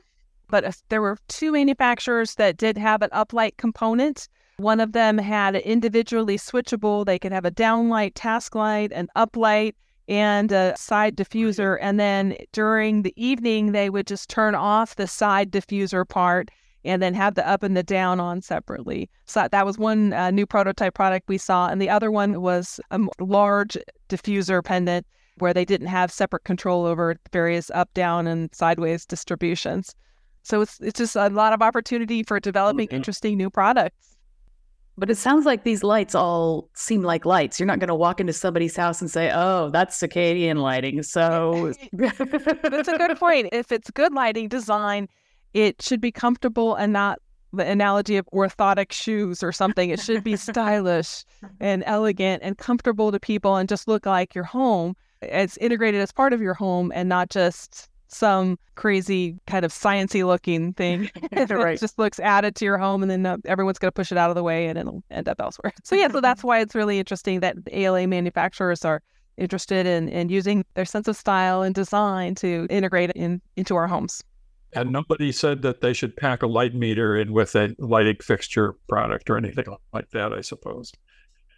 but 0.48 0.76
there 0.88 1.00
were 1.00 1.16
two 1.28 1.52
manufacturers 1.52 2.34
that 2.34 2.56
did 2.56 2.76
have 2.76 3.02
an 3.02 3.10
uplight 3.10 3.56
component. 3.56 4.28
One 4.56 4.80
of 4.80 4.92
them 4.92 5.16
had 5.16 5.56
individually 5.56 6.36
switchable, 6.36 7.06
they 7.06 7.18
could 7.18 7.32
have 7.32 7.44
a 7.44 7.50
downlight, 7.50 8.12
task 8.14 8.54
light, 8.54 8.92
an 8.92 9.08
uplight, 9.16 9.74
and 10.10 10.50
a 10.50 10.74
side 10.76 11.16
diffuser. 11.16 11.78
And 11.80 11.98
then 11.98 12.36
during 12.52 13.02
the 13.02 13.14
evening, 13.16 13.70
they 13.70 13.88
would 13.88 14.08
just 14.08 14.28
turn 14.28 14.56
off 14.56 14.96
the 14.96 15.06
side 15.06 15.52
diffuser 15.52 16.06
part 16.06 16.50
and 16.84 17.00
then 17.00 17.14
have 17.14 17.36
the 17.36 17.48
up 17.48 17.62
and 17.62 17.76
the 17.76 17.82
down 17.84 18.18
on 18.18 18.42
separately. 18.42 19.08
So 19.26 19.46
that 19.50 19.64
was 19.64 19.78
one 19.78 20.12
uh, 20.12 20.32
new 20.32 20.46
prototype 20.46 20.94
product 20.94 21.28
we 21.28 21.38
saw. 21.38 21.68
And 21.68 21.80
the 21.80 21.88
other 21.88 22.10
one 22.10 22.42
was 22.42 22.80
a 22.90 22.98
large 23.20 23.78
diffuser 24.08 24.64
pendant 24.64 25.06
where 25.38 25.54
they 25.54 25.64
didn't 25.64 25.86
have 25.86 26.10
separate 26.10 26.42
control 26.44 26.86
over 26.86 27.16
various 27.32 27.70
up, 27.70 27.94
down, 27.94 28.26
and 28.26 28.52
sideways 28.52 29.06
distributions. 29.06 29.94
So 30.42 30.62
it's, 30.62 30.80
it's 30.80 30.98
just 30.98 31.14
a 31.14 31.28
lot 31.28 31.52
of 31.52 31.62
opportunity 31.62 32.24
for 32.24 32.40
developing 32.40 32.88
interesting 32.88 33.36
new 33.36 33.48
products. 33.50 34.09
But 35.00 35.08
it 35.08 35.16
sounds 35.16 35.46
like 35.46 35.64
these 35.64 35.82
lights 35.82 36.14
all 36.14 36.68
seem 36.74 37.02
like 37.02 37.24
lights. 37.24 37.58
You're 37.58 37.66
not 37.66 37.78
going 37.78 37.88
to 37.88 37.94
walk 37.94 38.20
into 38.20 38.34
somebody's 38.34 38.76
house 38.76 39.00
and 39.00 39.10
say, 39.10 39.32
"Oh, 39.34 39.70
that's 39.70 39.98
circadian 39.98 40.58
lighting." 40.58 41.02
So 41.02 41.72
that's 41.94 42.20
a 42.20 42.98
good 42.98 43.16
point. 43.18 43.48
If 43.50 43.72
it's 43.72 43.90
good 43.90 44.12
lighting 44.12 44.48
design, 44.48 45.08
it 45.54 45.80
should 45.80 46.02
be 46.02 46.12
comfortable 46.12 46.74
and 46.74 46.92
not 46.92 47.18
the 47.54 47.66
analogy 47.66 48.18
of 48.18 48.28
orthotic 48.34 48.92
shoes 48.92 49.42
or 49.42 49.52
something. 49.52 49.88
It 49.88 50.00
should 50.00 50.22
be 50.22 50.36
stylish 50.36 51.24
and 51.60 51.82
elegant 51.86 52.42
and 52.44 52.58
comfortable 52.58 53.10
to 53.10 53.18
people 53.18 53.56
and 53.56 53.70
just 53.70 53.88
look 53.88 54.04
like 54.04 54.34
your 54.34 54.44
home. 54.44 54.96
It's 55.22 55.56
integrated 55.56 56.02
as 56.02 56.12
part 56.12 56.34
of 56.34 56.42
your 56.42 56.54
home 56.54 56.92
and 56.94 57.08
not 57.08 57.30
just 57.30 57.88
some 58.12 58.58
crazy 58.74 59.36
kind 59.46 59.64
of 59.64 59.72
sciency 59.72 60.26
looking 60.26 60.72
thing. 60.72 61.10
right. 61.50 61.78
just 61.78 61.98
looks 61.98 62.18
added 62.20 62.56
to 62.56 62.64
your 62.64 62.78
home 62.78 63.02
and 63.02 63.10
then 63.10 63.26
uh, 63.26 63.36
everyone's 63.44 63.78
going 63.78 63.88
to 63.88 63.94
push 63.94 64.10
it 64.10 64.18
out 64.18 64.30
of 64.30 64.36
the 64.36 64.42
way 64.42 64.66
and 64.66 64.78
it'll 64.78 65.02
end 65.10 65.28
up 65.28 65.40
elsewhere. 65.40 65.72
So 65.84 65.96
yeah, 65.96 66.08
so 66.08 66.20
that's 66.20 66.44
why 66.44 66.60
it's 66.60 66.74
really 66.74 66.98
interesting 66.98 67.40
that 67.40 67.64
the 67.64 67.80
ALA 67.80 68.06
manufacturers 68.06 68.84
are 68.84 69.02
interested 69.36 69.86
in, 69.86 70.08
in 70.08 70.28
using 70.28 70.64
their 70.74 70.84
sense 70.84 71.08
of 71.08 71.16
style 71.16 71.62
and 71.62 71.74
design 71.74 72.34
to 72.36 72.66
integrate 72.70 73.10
it 73.10 73.16
in, 73.16 73.40
into 73.56 73.74
our 73.74 73.88
homes. 73.88 74.22
And 74.72 74.92
nobody 74.92 75.32
said 75.32 75.62
that 75.62 75.80
they 75.80 75.92
should 75.92 76.16
pack 76.16 76.42
a 76.42 76.46
light 76.46 76.74
meter 76.74 77.16
in 77.16 77.32
with 77.32 77.56
a 77.56 77.74
lighting 77.78 78.18
fixture 78.22 78.74
product 78.88 79.28
or 79.28 79.36
anything 79.36 79.64
like 79.92 80.10
that, 80.10 80.32
I 80.32 80.42
suppose. 80.42 80.92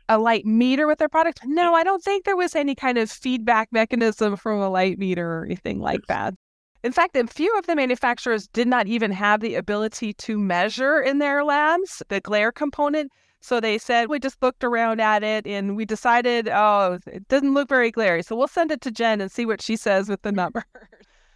A 0.09 0.19
light 0.19 0.47
meter 0.47 0.87
with 0.87 0.99
their 0.99 1.09
product? 1.09 1.41
No, 1.45 1.75
I 1.75 1.85
don't 1.85 2.03
think 2.03 2.25
there 2.25 2.37
was 2.37 2.55
any 2.55 2.75
kind 2.75 2.99
of 2.99 3.11
feedback 3.11 3.69
mechanism 3.71 4.37
from 4.37 4.61
a 4.61 4.71
light 4.71 4.99
meter 4.99 5.41
or 5.41 5.45
anything 5.45 5.81
like 5.81 6.01
that. 6.09 6.35
In 6.83 6.93
fact, 6.93 7.17
a 7.17 7.27
few 7.27 7.57
of 7.59 7.67
the 7.67 7.77
manufacturers 7.77 8.49
did 8.49 8.67
not 8.67 8.87
even 8.89 9.13
have 9.13 9.41
the 9.41 9.55
ability 9.55 10.15
to 10.15 10.39
measure 10.39 11.01
in 11.01 11.19
their 11.19 11.45
labs 11.45 12.03
the 12.09 12.21
glare 12.21 12.51
component. 12.51 13.13
So 13.41 13.61
they 13.61 13.79
said, 13.79 14.09
we 14.09 14.19
just 14.19 14.43
looked 14.43 14.65
around 14.65 15.01
at 15.01 15.23
it 15.23 15.47
and 15.47 15.77
we 15.77 15.85
decided, 15.85 16.49
oh, 16.49 16.99
it 17.07 17.27
doesn't 17.29 17.55
look 17.55 17.69
very 17.69 17.91
glary. 17.91 18.23
So 18.23 18.37
we'll 18.37 18.49
send 18.49 18.71
it 18.71 18.81
to 18.83 18.91
Jen 18.91 19.21
and 19.21 19.31
see 19.31 19.47
what 19.47 19.63
she 19.63 19.77
says 19.77 20.09
with 20.09 20.23
the 20.23 20.33
numbers. 20.33 20.65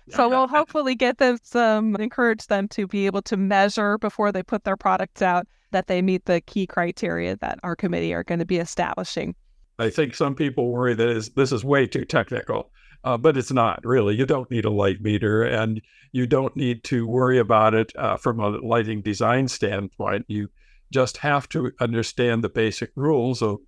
So 0.08 0.28
we'll 0.28 0.46
hopefully 0.46 0.94
get 0.94 1.18
them 1.18 1.38
some, 1.42 1.96
encourage 1.96 2.46
them 2.46 2.68
to 2.68 2.86
be 2.86 3.06
able 3.06 3.22
to 3.22 3.36
measure 3.36 3.98
before 3.98 4.30
they 4.30 4.42
put 4.42 4.62
their 4.62 4.76
products 4.76 5.20
out 5.20 5.48
that 5.72 5.88
they 5.88 6.00
meet 6.00 6.26
the 6.26 6.40
key 6.42 6.66
criteria 6.66 7.36
that 7.38 7.58
our 7.64 7.74
committee 7.74 8.14
are 8.14 8.22
going 8.22 8.38
to 8.38 8.44
be 8.44 8.58
establishing. 8.58 9.34
I 9.80 9.90
think 9.90 10.14
some 10.14 10.34
people 10.34 10.70
worry 10.70 10.94
that 10.94 11.08
is, 11.08 11.30
this 11.30 11.50
is 11.50 11.64
way 11.64 11.88
too 11.88 12.04
technical, 12.04 12.70
uh, 13.04 13.16
but 13.16 13.36
it's 13.36 13.52
not 13.52 13.80
really. 13.84 14.16
You 14.16 14.26
don't 14.26 14.50
need 14.50 14.64
a 14.64 14.70
light 14.70 15.00
meter 15.00 15.42
and 15.42 15.80
you 16.12 16.26
don't 16.26 16.56
need 16.56 16.84
to 16.84 17.06
worry 17.06 17.38
about 17.38 17.74
it 17.74 17.92
uh, 17.96 18.16
from 18.16 18.40
a 18.40 18.48
lighting 18.48 19.02
design 19.02 19.48
standpoint. 19.48 20.24
You 20.28 20.48
just 20.92 21.18
have 21.18 21.48
to 21.50 21.72
understand 21.80 22.42
the 22.42 22.48
basic 22.48 22.90
rules 22.94 23.42
of 23.42 23.58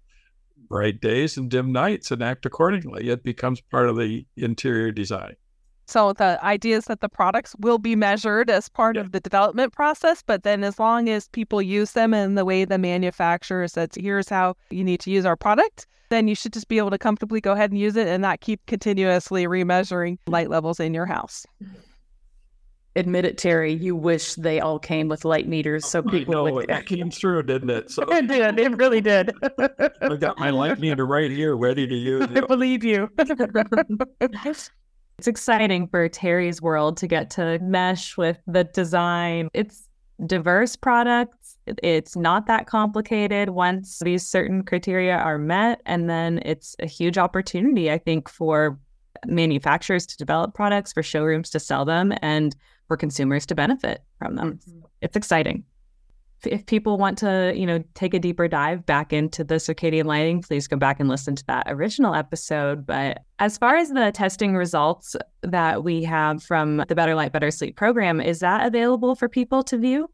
bright 0.68 1.00
days 1.00 1.36
and 1.36 1.50
dim 1.50 1.72
nights 1.72 2.10
and 2.10 2.22
act 2.22 2.46
accordingly. 2.46 3.08
It 3.08 3.22
becomes 3.22 3.60
part 3.60 3.88
of 3.88 3.96
the 3.96 4.26
interior 4.36 4.92
design. 4.92 5.36
So 5.88 6.12
the 6.12 6.38
idea 6.44 6.76
is 6.76 6.84
that 6.84 7.00
the 7.00 7.08
products 7.08 7.56
will 7.60 7.78
be 7.78 7.96
measured 7.96 8.50
as 8.50 8.68
part 8.68 8.96
yeah. 8.96 9.02
of 9.02 9.12
the 9.12 9.20
development 9.20 9.72
process, 9.72 10.22
but 10.24 10.42
then 10.42 10.62
as 10.62 10.78
long 10.78 11.08
as 11.08 11.28
people 11.28 11.62
use 11.62 11.92
them 11.92 12.12
in 12.12 12.34
the 12.34 12.44
way 12.44 12.66
the 12.66 12.76
manufacturer 12.76 13.66
says, 13.68 13.88
here's 13.96 14.28
how 14.28 14.54
you 14.68 14.84
need 14.84 15.00
to 15.00 15.10
use 15.10 15.24
our 15.24 15.36
product, 15.36 15.86
then 16.10 16.28
you 16.28 16.34
should 16.34 16.52
just 16.52 16.68
be 16.68 16.76
able 16.76 16.90
to 16.90 16.98
comfortably 16.98 17.40
go 17.40 17.52
ahead 17.52 17.70
and 17.70 17.80
use 17.80 17.96
it 17.96 18.06
and 18.06 18.20
not 18.20 18.40
keep 18.40 18.64
continuously 18.66 19.46
remeasuring 19.46 20.12
mm-hmm. 20.18 20.32
light 20.32 20.50
levels 20.50 20.78
in 20.78 20.92
your 20.92 21.06
house. 21.06 21.46
Mm-hmm. 21.64 21.80
Admit 22.96 23.24
it, 23.24 23.38
Terry. 23.38 23.72
You 23.72 23.94
wish 23.94 24.34
they 24.34 24.60
all 24.60 24.78
came 24.78 25.08
with 25.08 25.24
light 25.24 25.46
meters 25.46 25.86
so 25.86 26.02
people 26.02 26.34
know, 26.34 26.52
would. 26.52 26.68
That 26.68 26.84
came 26.86 27.10
through, 27.10 27.44
didn't 27.44 27.70
it? 27.70 27.90
So 27.90 28.02
it 28.08 28.26
did. 28.26 28.58
It 28.58 28.76
really 28.76 29.00
did. 29.00 29.32
I've 30.02 30.20
got 30.20 30.38
my 30.38 30.50
light 30.50 30.80
meter 30.80 31.06
right 31.06 31.30
here, 31.30 31.56
ready 31.56 31.86
to 31.86 31.94
use. 31.94 32.26
I 32.34 32.40
believe 32.40 32.84
you. 32.84 33.08
It's 35.18 35.26
exciting 35.26 35.88
for 35.88 36.08
Terry's 36.08 36.62
world 36.62 36.96
to 36.98 37.08
get 37.08 37.28
to 37.30 37.58
mesh 37.60 38.16
with 38.16 38.38
the 38.46 38.62
design. 38.64 39.48
It's 39.52 39.88
diverse 40.26 40.76
products. 40.76 41.58
It's 41.82 42.16
not 42.16 42.46
that 42.46 42.66
complicated 42.66 43.50
once 43.50 43.98
these 43.98 44.24
certain 44.24 44.62
criteria 44.62 45.16
are 45.16 45.38
met. 45.38 45.82
And 45.86 46.08
then 46.08 46.40
it's 46.44 46.76
a 46.78 46.86
huge 46.86 47.18
opportunity, 47.18 47.90
I 47.90 47.98
think, 47.98 48.28
for 48.28 48.78
manufacturers 49.26 50.06
to 50.06 50.16
develop 50.16 50.54
products, 50.54 50.92
for 50.92 51.02
showrooms 51.02 51.50
to 51.50 51.58
sell 51.58 51.84
them, 51.84 52.12
and 52.22 52.54
for 52.86 52.96
consumers 52.96 53.44
to 53.46 53.56
benefit 53.56 54.04
from 54.20 54.36
them. 54.36 54.60
Mm-hmm. 54.68 54.80
It's 55.02 55.16
exciting 55.16 55.64
if 56.44 56.66
people 56.66 56.98
want 56.98 57.18
to, 57.18 57.52
you 57.56 57.66
know, 57.66 57.82
take 57.94 58.14
a 58.14 58.18
deeper 58.18 58.48
dive 58.48 58.86
back 58.86 59.12
into 59.12 59.42
the 59.42 59.56
circadian 59.56 60.04
lighting, 60.04 60.42
please 60.42 60.68
go 60.68 60.76
back 60.76 61.00
and 61.00 61.08
listen 61.08 61.34
to 61.36 61.46
that 61.46 61.64
original 61.66 62.14
episode. 62.14 62.86
But 62.86 63.22
as 63.38 63.58
far 63.58 63.76
as 63.76 63.90
the 63.90 64.12
testing 64.12 64.54
results 64.54 65.16
that 65.42 65.84
we 65.84 66.02
have 66.04 66.42
from 66.42 66.84
the 66.88 66.94
Better 66.94 67.14
Light, 67.14 67.32
Better 67.32 67.50
Sleep 67.50 67.76
program, 67.76 68.20
is 68.20 68.40
that 68.40 68.66
available 68.66 69.14
for 69.14 69.28
people 69.28 69.62
to 69.64 69.78
view? 69.78 70.08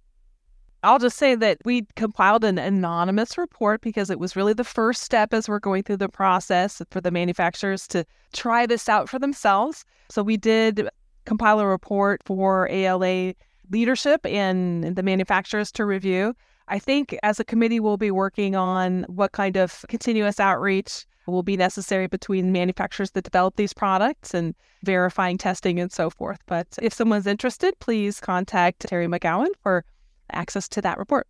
I'll 0.83 0.99
just 0.99 1.17
say 1.17 1.35
that 1.35 1.59
we 1.65 1.87
compiled 1.97 2.45
an 2.45 2.59
anonymous 2.59 3.39
report 3.39 3.81
because 3.81 4.11
it 4.11 4.19
was 4.19 4.37
really 4.37 4.53
the 4.53 4.65
first 4.65 5.03
step 5.03 5.33
as 5.33 5.49
we're 5.49 5.59
going 5.59 5.83
through 5.83 5.97
the 5.97 6.11
process 6.11 6.83
for 6.91 7.01
the 7.01 7.11
manufacturers 7.11 7.89
to 7.89 8.05
try 8.35 8.67
this 8.67 8.87
out 8.87 9.09
for 9.09 9.19
themselves. 9.19 9.87
So 10.11 10.23
we 10.23 10.37
did 10.37 10.89
compile 11.25 11.59
a 11.61 11.67
report 11.67 12.21
for 12.27 12.69
ALA 12.69 13.33
leadership 13.71 14.25
and 14.27 14.97
the 14.97 15.03
manufacturers 15.03 15.73
to 15.73 15.85
review. 15.85 16.35
I 16.69 16.79
think 16.79 17.17
as 17.23 17.39
a 17.39 17.45
committee, 17.45 17.81
we'll 17.81 17.97
be 17.97 18.11
working 18.11 18.57
on 18.57 19.05
what 19.05 19.33
kind 19.33 19.57
of 19.57 19.85
continuous 19.89 20.41
outreach 20.41 21.07
will 21.27 21.43
be 21.43 21.57
necessary 21.57 22.07
between 22.07 22.53
manufacturers 22.53 23.13
that 23.13 23.25
develop 23.25 23.57
these 23.57 23.73
products 23.73 24.35
and 24.35 24.55
verifying 24.83 25.39
testing 25.39 25.81
and 25.81 25.91
so 25.91 26.11
forth. 26.11 26.39
But 26.47 26.67
if 26.83 26.93
someone's 26.93 27.27
interested, 27.27 27.79
please 27.81 28.21
contact 28.21 28.81
Terry 28.81 29.07
McGowan 29.07 29.49
for 29.63 29.85
access 30.33 30.69
to 30.69 30.83
that 30.83 30.99
report. 30.99 31.27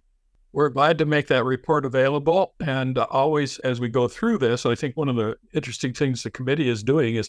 We're 0.53 0.69
glad 0.69 0.99
to 0.99 1.05
make 1.05 1.27
that 1.29 1.45
report 1.45 1.85
available. 1.85 2.55
And 2.65 2.97
uh, 2.97 3.07
always, 3.11 3.59
as 3.61 3.81
we 3.81 3.89
go 3.89 4.07
through 4.07 4.39
this, 4.39 4.65
I 4.65 4.77
think 4.77 4.97
one 4.97 5.09
of 5.09 5.17
the 5.17 5.37
interesting 5.53 5.93
things 5.93 6.23
the 6.23 6.31
committee 6.31 6.69
is 6.69 6.85
doing 6.85 7.17
is 7.17 7.29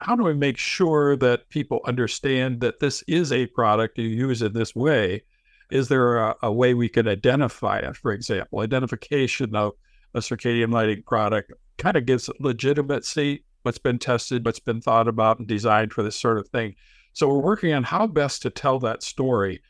how 0.00 0.14
do 0.14 0.22
we 0.22 0.34
make 0.34 0.58
sure 0.58 1.16
that 1.16 1.48
people 1.48 1.80
understand 1.86 2.60
that 2.60 2.80
this 2.80 3.02
is 3.06 3.32
a 3.32 3.46
product 3.46 3.98
you 3.98 4.08
use 4.08 4.42
in 4.42 4.52
this 4.52 4.74
way? 4.74 5.22
Is 5.70 5.88
there 5.88 6.18
a, 6.18 6.36
a 6.42 6.52
way 6.52 6.74
we 6.74 6.88
can 6.88 7.08
identify 7.08 7.78
it, 7.78 7.96
for 7.96 8.12
example? 8.12 8.60
Identification 8.60 9.56
of 9.56 9.72
a 10.14 10.20
circadian 10.20 10.72
lighting 10.72 11.02
product 11.02 11.52
kind 11.78 11.96
of 11.96 12.06
gives 12.06 12.30
legitimacy, 12.40 13.44
what's 13.62 13.78
been 13.78 13.98
tested, 13.98 14.44
what's 14.44 14.60
been 14.60 14.80
thought 14.80 15.08
about 15.08 15.38
and 15.38 15.48
designed 15.48 15.92
for 15.92 16.02
this 16.02 16.16
sort 16.16 16.38
of 16.38 16.48
thing. 16.48 16.74
So 17.12 17.28
we're 17.28 17.40
working 17.40 17.72
on 17.72 17.82
how 17.82 18.06
best 18.06 18.42
to 18.42 18.50
tell 18.50 18.78
that 18.80 19.02
story. 19.02 19.62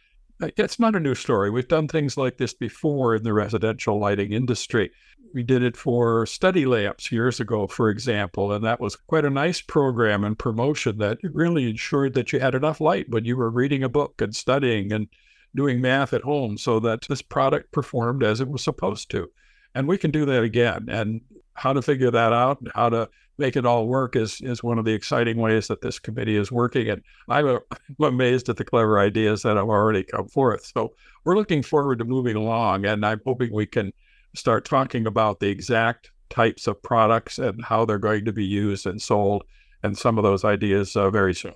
Uh, 0.42 0.48
it's 0.56 0.78
not 0.78 0.94
a 0.94 1.00
new 1.00 1.14
story. 1.14 1.50
We've 1.50 1.68
done 1.68 1.88
things 1.88 2.16
like 2.16 2.36
this 2.36 2.52
before 2.52 3.14
in 3.14 3.22
the 3.22 3.32
residential 3.32 3.98
lighting 3.98 4.32
industry. 4.32 4.90
We 5.34 5.42
did 5.42 5.62
it 5.62 5.76
for 5.76 6.26
study 6.26 6.66
lamps 6.66 7.10
years 7.10 7.40
ago, 7.40 7.66
for 7.66 7.88
example, 7.90 8.52
and 8.52 8.64
that 8.64 8.80
was 8.80 8.96
quite 8.96 9.24
a 9.24 9.30
nice 9.30 9.60
program 9.60 10.24
and 10.24 10.38
promotion 10.38 10.98
that 10.98 11.18
really 11.22 11.68
ensured 11.68 12.14
that 12.14 12.32
you 12.32 12.40
had 12.40 12.54
enough 12.54 12.80
light 12.80 13.06
when 13.08 13.24
you 13.24 13.36
were 13.36 13.50
reading 13.50 13.82
a 13.82 13.88
book 13.88 14.20
and 14.20 14.36
studying 14.36 14.92
and 14.92 15.08
doing 15.54 15.80
math 15.80 16.12
at 16.12 16.22
home 16.22 16.58
so 16.58 16.78
that 16.80 17.02
this 17.08 17.22
product 17.22 17.72
performed 17.72 18.22
as 18.22 18.40
it 18.40 18.48
was 18.48 18.62
supposed 18.62 19.10
to. 19.10 19.28
And 19.74 19.88
we 19.88 19.98
can 19.98 20.10
do 20.10 20.24
that 20.26 20.42
again. 20.42 20.86
And 20.88 21.22
how 21.56 21.72
to 21.72 21.82
figure 21.82 22.10
that 22.10 22.32
out, 22.32 22.60
and 22.60 22.70
how 22.74 22.88
to 22.90 23.08
make 23.38 23.56
it 23.56 23.66
all 23.66 23.86
work 23.86 24.16
is 24.16 24.40
is 24.40 24.62
one 24.62 24.78
of 24.78 24.84
the 24.84 24.92
exciting 24.92 25.36
ways 25.36 25.68
that 25.68 25.80
this 25.80 25.98
committee 25.98 26.36
is 26.36 26.50
working. 26.50 26.88
And 26.88 27.02
I'm, 27.28 27.46
a, 27.46 27.54
I'm 27.70 28.04
amazed 28.04 28.48
at 28.48 28.56
the 28.56 28.64
clever 28.64 28.98
ideas 28.98 29.42
that 29.42 29.56
have 29.56 29.68
already 29.68 30.04
come 30.04 30.28
forth. 30.28 30.70
So 30.74 30.94
we're 31.24 31.36
looking 31.36 31.62
forward 31.62 31.98
to 31.98 32.04
moving 32.04 32.36
along, 32.36 32.86
and 32.86 33.04
I'm 33.04 33.20
hoping 33.26 33.52
we 33.52 33.66
can 33.66 33.92
start 34.34 34.64
talking 34.64 35.06
about 35.06 35.40
the 35.40 35.48
exact 35.48 36.10
types 36.28 36.66
of 36.66 36.82
products 36.82 37.38
and 37.38 37.64
how 37.64 37.84
they're 37.84 37.98
going 37.98 38.24
to 38.24 38.32
be 38.32 38.44
used 38.44 38.86
and 38.86 39.00
sold, 39.00 39.44
and 39.82 39.96
some 39.96 40.18
of 40.18 40.24
those 40.24 40.44
ideas 40.44 40.96
uh, 40.96 41.10
very 41.10 41.34
soon. 41.34 41.54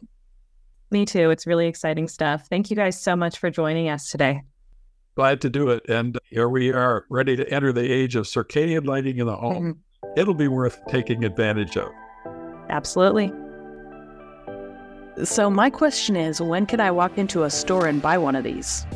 Me 0.90 1.04
too. 1.04 1.30
It's 1.30 1.46
really 1.46 1.66
exciting 1.66 2.08
stuff. 2.08 2.46
Thank 2.48 2.68
you 2.70 2.76
guys 2.76 3.00
so 3.00 3.14
much 3.14 3.38
for 3.38 3.48
joining 3.48 3.88
us 3.88 4.10
today. 4.10 4.42
Glad 5.14 5.40
to 5.42 5.50
do 5.50 5.68
it. 5.68 5.84
And 5.88 6.18
here 6.24 6.48
we 6.48 6.72
are, 6.72 7.04
ready 7.10 7.36
to 7.36 7.48
enter 7.52 7.72
the 7.72 7.92
age 7.92 8.16
of 8.16 8.24
circadian 8.24 8.86
lighting 8.86 9.18
in 9.18 9.26
the 9.26 9.36
home. 9.36 9.54
Mm-hmm 9.54 9.80
it'll 10.16 10.34
be 10.34 10.48
worth 10.48 10.80
taking 10.88 11.24
advantage 11.24 11.76
of. 11.76 11.90
Absolutely. 12.68 13.32
So, 15.24 15.50
my 15.50 15.70
question 15.70 16.16
is 16.16 16.40
when 16.40 16.66
can 16.66 16.80
I 16.80 16.90
walk 16.90 17.18
into 17.18 17.42
a 17.42 17.50
store 17.50 17.86
and 17.86 18.00
buy 18.00 18.16
one 18.16 18.36
of 18.36 18.44
these? 18.44 18.86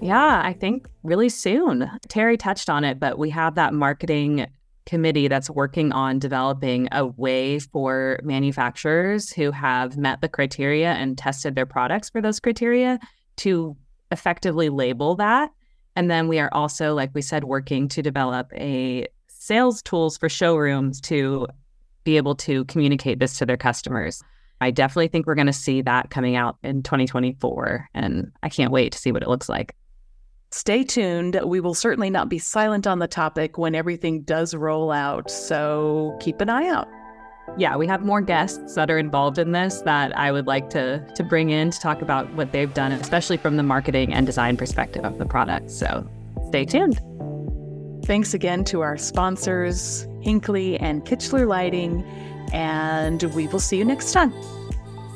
Yeah, 0.00 0.42
I 0.44 0.52
think 0.52 0.88
really 1.02 1.28
soon. 1.28 1.90
Terry 2.08 2.36
touched 2.36 2.68
on 2.68 2.84
it, 2.84 2.98
but 2.98 3.18
we 3.18 3.30
have 3.30 3.54
that 3.54 3.72
marketing 3.72 4.46
committee 4.86 5.28
that's 5.28 5.50
working 5.50 5.92
on 5.92 6.18
developing 6.18 6.88
a 6.92 7.06
way 7.06 7.58
for 7.58 8.18
manufacturers 8.22 9.30
who 9.32 9.50
have 9.50 9.96
met 9.96 10.20
the 10.20 10.28
criteria 10.28 10.92
and 10.92 11.18
tested 11.18 11.54
their 11.54 11.66
products 11.66 12.08
for 12.08 12.20
those 12.20 12.40
criteria 12.40 12.98
to 13.36 13.76
effectively 14.12 14.68
label 14.68 15.16
that. 15.16 15.50
And 15.96 16.10
then 16.10 16.28
we 16.28 16.38
are 16.38 16.50
also, 16.52 16.94
like 16.94 17.10
we 17.14 17.22
said, 17.22 17.44
working 17.44 17.88
to 17.88 18.02
develop 18.02 18.52
a 18.54 19.06
sales 19.46 19.80
tools 19.82 20.18
for 20.18 20.28
showrooms 20.28 21.00
to 21.02 21.46
be 22.02 22.16
able 22.16 22.34
to 22.34 22.64
communicate 22.64 23.20
this 23.20 23.38
to 23.38 23.46
their 23.46 23.56
customers. 23.56 24.22
I 24.60 24.70
definitely 24.70 25.08
think 25.08 25.26
we're 25.26 25.36
going 25.36 25.46
to 25.46 25.52
see 25.52 25.82
that 25.82 26.10
coming 26.10 26.34
out 26.34 26.56
in 26.62 26.82
2024, 26.82 27.88
and 27.94 28.32
I 28.42 28.48
can't 28.48 28.72
wait 28.72 28.92
to 28.92 28.98
see 28.98 29.12
what 29.12 29.22
it 29.22 29.28
looks 29.28 29.48
like. 29.48 29.76
Stay 30.50 30.82
tuned. 30.82 31.38
We 31.44 31.60
will 31.60 31.74
certainly 31.74 32.10
not 32.10 32.28
be 32.28 32.38
silent 32.38 32.86
on 32.86 32.98
the 32.98 33.06
topic 33.06 33.58
when 33.58 33.74
everything 33.74 34.22
does 34.22 34.54
roll 34.54 34.90
out, 34.90 35.30
so 35.30 36.16
keep 36.20 36.40
an 36.40 36.48
eye 36.48 36.66
out. 36.66 36.88
Yeah, 37.56 37.76
we 37.76 37.86
have 37.86 38.04
more 38.04 38.20
guests 38.20 38.74
that 38.74 38.90
are 38.90 38.98
involved 38.98 39.38
in 39.38 39.52
this 39.52 39.82
that 39.82 40.16
I 40.18 40.32
would 40.32 40.48
like 40.48 40.70
to 40.70 41.06
to 41.14 41.22
bring 41.22 41.50
in 41.50 41.70
to 41.70 41.78
talk 41.78 42.02
about 42.02 42.32
what 42.34 42.50
they've 42.50 42.72
done, 42.72 42.90
especially 42.90 43.36
from 43.36 43.56
the 43.56 43.62
marketing 43.62 44.12
and 44.12 44.26
design 44.26 44.56
perspective 44.56 45.04
of 45.04 45.18
the 45.18 45.26
product. 45.26 45.70
So, 45.70 46.08
stay 46.48 46.64
tuned. 46.64 47.00
Thanks 48.06 48.34
again 48.34 48.62
to 48.66 48.82
our 48.82 48.96
sponsors, 48.96 50.06
Hinkley 50.22 50.80
and 50.80 51.04
Kichler 51.04 51.44
Lighting, 51.44 52.04
and 52.52 53.20
we 53.34 53.48
will 53.48 53.58
see 53.58 53.78
you 53.78 53.84
next 53.84 54.12
time. 54.12 54.32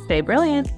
Stay 0.07 0.22
brilliant. 0.22 0.72